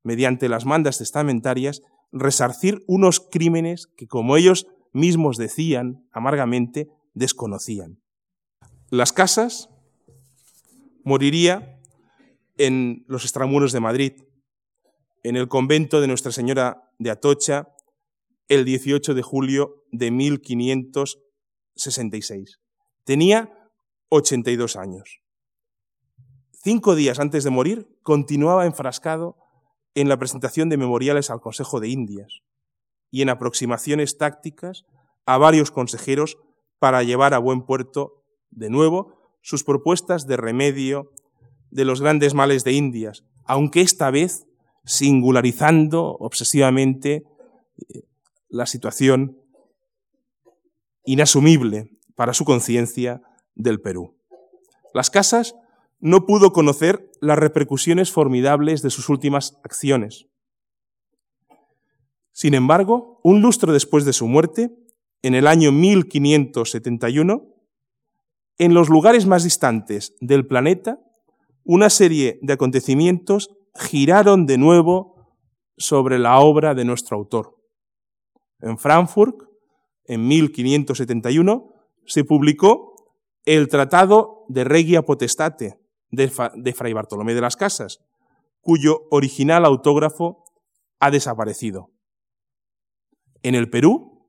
[0.02, 1.82] mediante las mandas testamentarias,
[2.12, 8.00] resarcir unos crímenes que, como ellos mismos decían amargamente, desconocían.
[8.88, 9.68] Las casas
[11.04, 11.80] moriría
[12.58, 14.12] en los extramuros de Madrid,
[15.22, 17.68] en el convento de Nuestra Señora de Atocha,
[18.48, 22.58] el 18 de julio de 1566.
[23.04, 23.70] Tenía
[24.08, 25.20] 82 años.
[26.52, 29.36] Cinco días antes de morir, continuaba enfrascado
[29.94, 32.42] en la presentación de memoriales al Consejo de Indias
[33.10, 34.84] y en aproximaciones tácticas
[35.26, 36.38] a varios consejeros
[36.78, 41.10] para llevar a buen puerto, de nuevo, sus propuestas de remedio
[41.70, 44.46] de los grandes males de Indias, aunque esta vez
[44.84, 47.24] singularizando obsesivamente
[48.48, 49.38] la situación
[51.04, 53.22] inasumible para su conciencia
[53.54, 54.16] del Perú.
[54.92, 55.54] Las Casas
[56.00, 60.26] no pudo conocer las repercusiones formidables de sus últimas acciones.
[62.32, 64.70] Sin embargo, un lustro después de su muerte,
[65.22, 67.44] en el año 1571,
[68.60, 71.00] en los lugares más distantes del planeta,
[71.64, 75.32] una serie de acontecimientos giraron de nuevo
[75.78, 77.56] sobre la obra de nuestro autor.
[78.60, 79.44] En Frankfurt,
[80.04, 81.72] en 1571,
[82.04, 82.96] se publicó
[83.46, 85.80] el Tratado de Regia Potestate
[86.10, 88.04] de, Fray Bartolomé de las Casas,
[88.60, 90.44] cuyo original autógrafo
[90.98, 91.88] ha desaparecido.
[93.42, 94.28] En el Perú,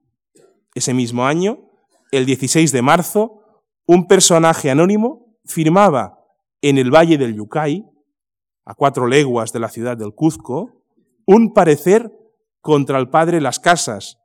[0.74, 1.70] ese mismo año,
[2.14, 3.41] el 16 de marzo,
[3.86, 6.20] un personaje anónimo firmaba
[6.62, 7.86] en el Valle del Yucay,
[8.66, 10.84] a cuatro leguas de la ciudad del Cuzco,
[11.26, 12.12] un parecer
[12.62, 14.20] contra el padre Las Casas,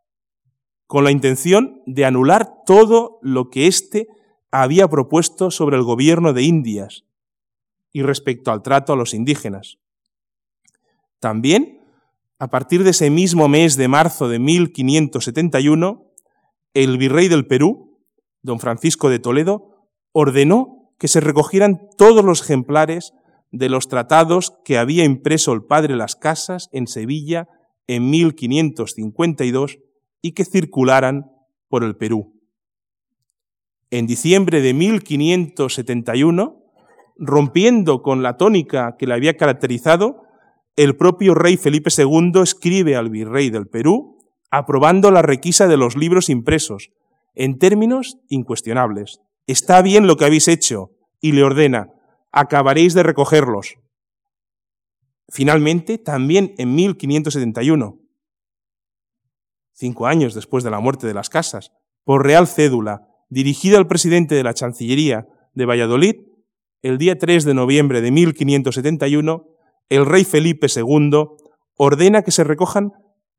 [0.86, 4.06] con la intención de anular todo lo que éste
[4.50, 7.04] había propuesto sobre el gobierno de Indias
[7.92, 9.78] y respecto al trato a los indígenas.
[11.18, 11.80] También,
[12.38, 16.04] a partir de ese mismo mes de marzo de 1571,
[16.74, 17.95] el virrey del Perú,
[18.46, 23.12] don Francisco de Toledo, ordenó que se recogieran todos los ejemplares
[23.50, 27.48] de los tratados que había impreso el padre Las Casas en Sevilla
[27.86, 29.78] en 1552
[30.22, 31.30] y que circularan
[31.68, 32.40] por el Perú.
[33.90, 36.62] En diciembre de 1571,
[37.16, 40.22] rompiendo con la tónica que le había caracterizado,
[40.76, 44.18] el propio rey Felipe II escribe al virrey del Perú
[44.50, 46.90] aprobando la requisa de los libros impresos,
[47.36, 49.20] en términos incuestionables.
[49.46, 51.92] Está bien lo que habéis hecho, y le ordena,
[52.32, 53.76] acabaréis de recogerlos.
[55.28, 57.98] Finalmente, también en 1571,
[59.72, 61.72] cinco años después de la muerte de las casas,
[62.04, 66.16] por real cédula, dirigida al presidente de la Chancillería de Valladolid,
[66.82, 69.46] el día 3 de noviembre de 1571,
[69.88, 71.26] el rey Felipe II
[71.76, 72.92] ordena que se recojan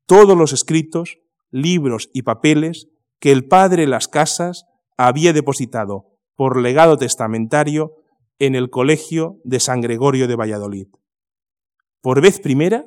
[0.06, 1.18] todos los escritos,
[1.50, 2.88] libros y papeles
[3.18, 4.66] que el padre Las Casas
[4.96, 6.06] había depositado
[6.36, 7.96] por legado testamentario
[8.38, 10.88] en el Colegio de San Gregorio de Valladolid.
[12.00, 12.86] Por vez primera,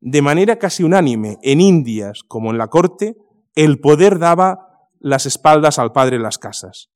[0.00, 3.16] de manera casi unánime, en Indias como en la corte,
[3.54, 6.90] el poder daba las espaldas al padre Las Casas.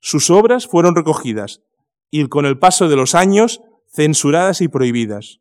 [0.00, 1.62] Sus obras fueron recogidas
[2.10, 3.60] y con el paso de los años
[3.92, 5.40] censuradas y prohibidas.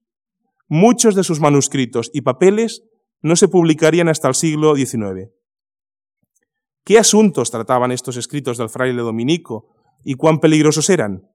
[0.68, 2.84] Muchos de sus manuscritos y papeles
[3.22, 5.30] no se publicarían hasta el siglo XIX.
[6.86, 9.68] ¿Qué asuntos trataban estos escritos del fraile dominico
[10.04, 11.30] y cuán peligrosos eran?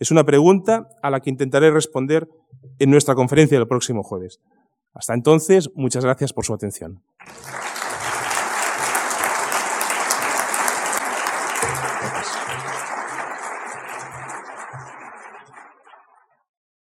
[0.00, 2.28] Es una pregunta a la que intentaré responder
[2.80, 4.40] en nuestra conferencia del próximo jueves.
[4.94, 7.04] Hasta entonces, muchas gracias por su atención.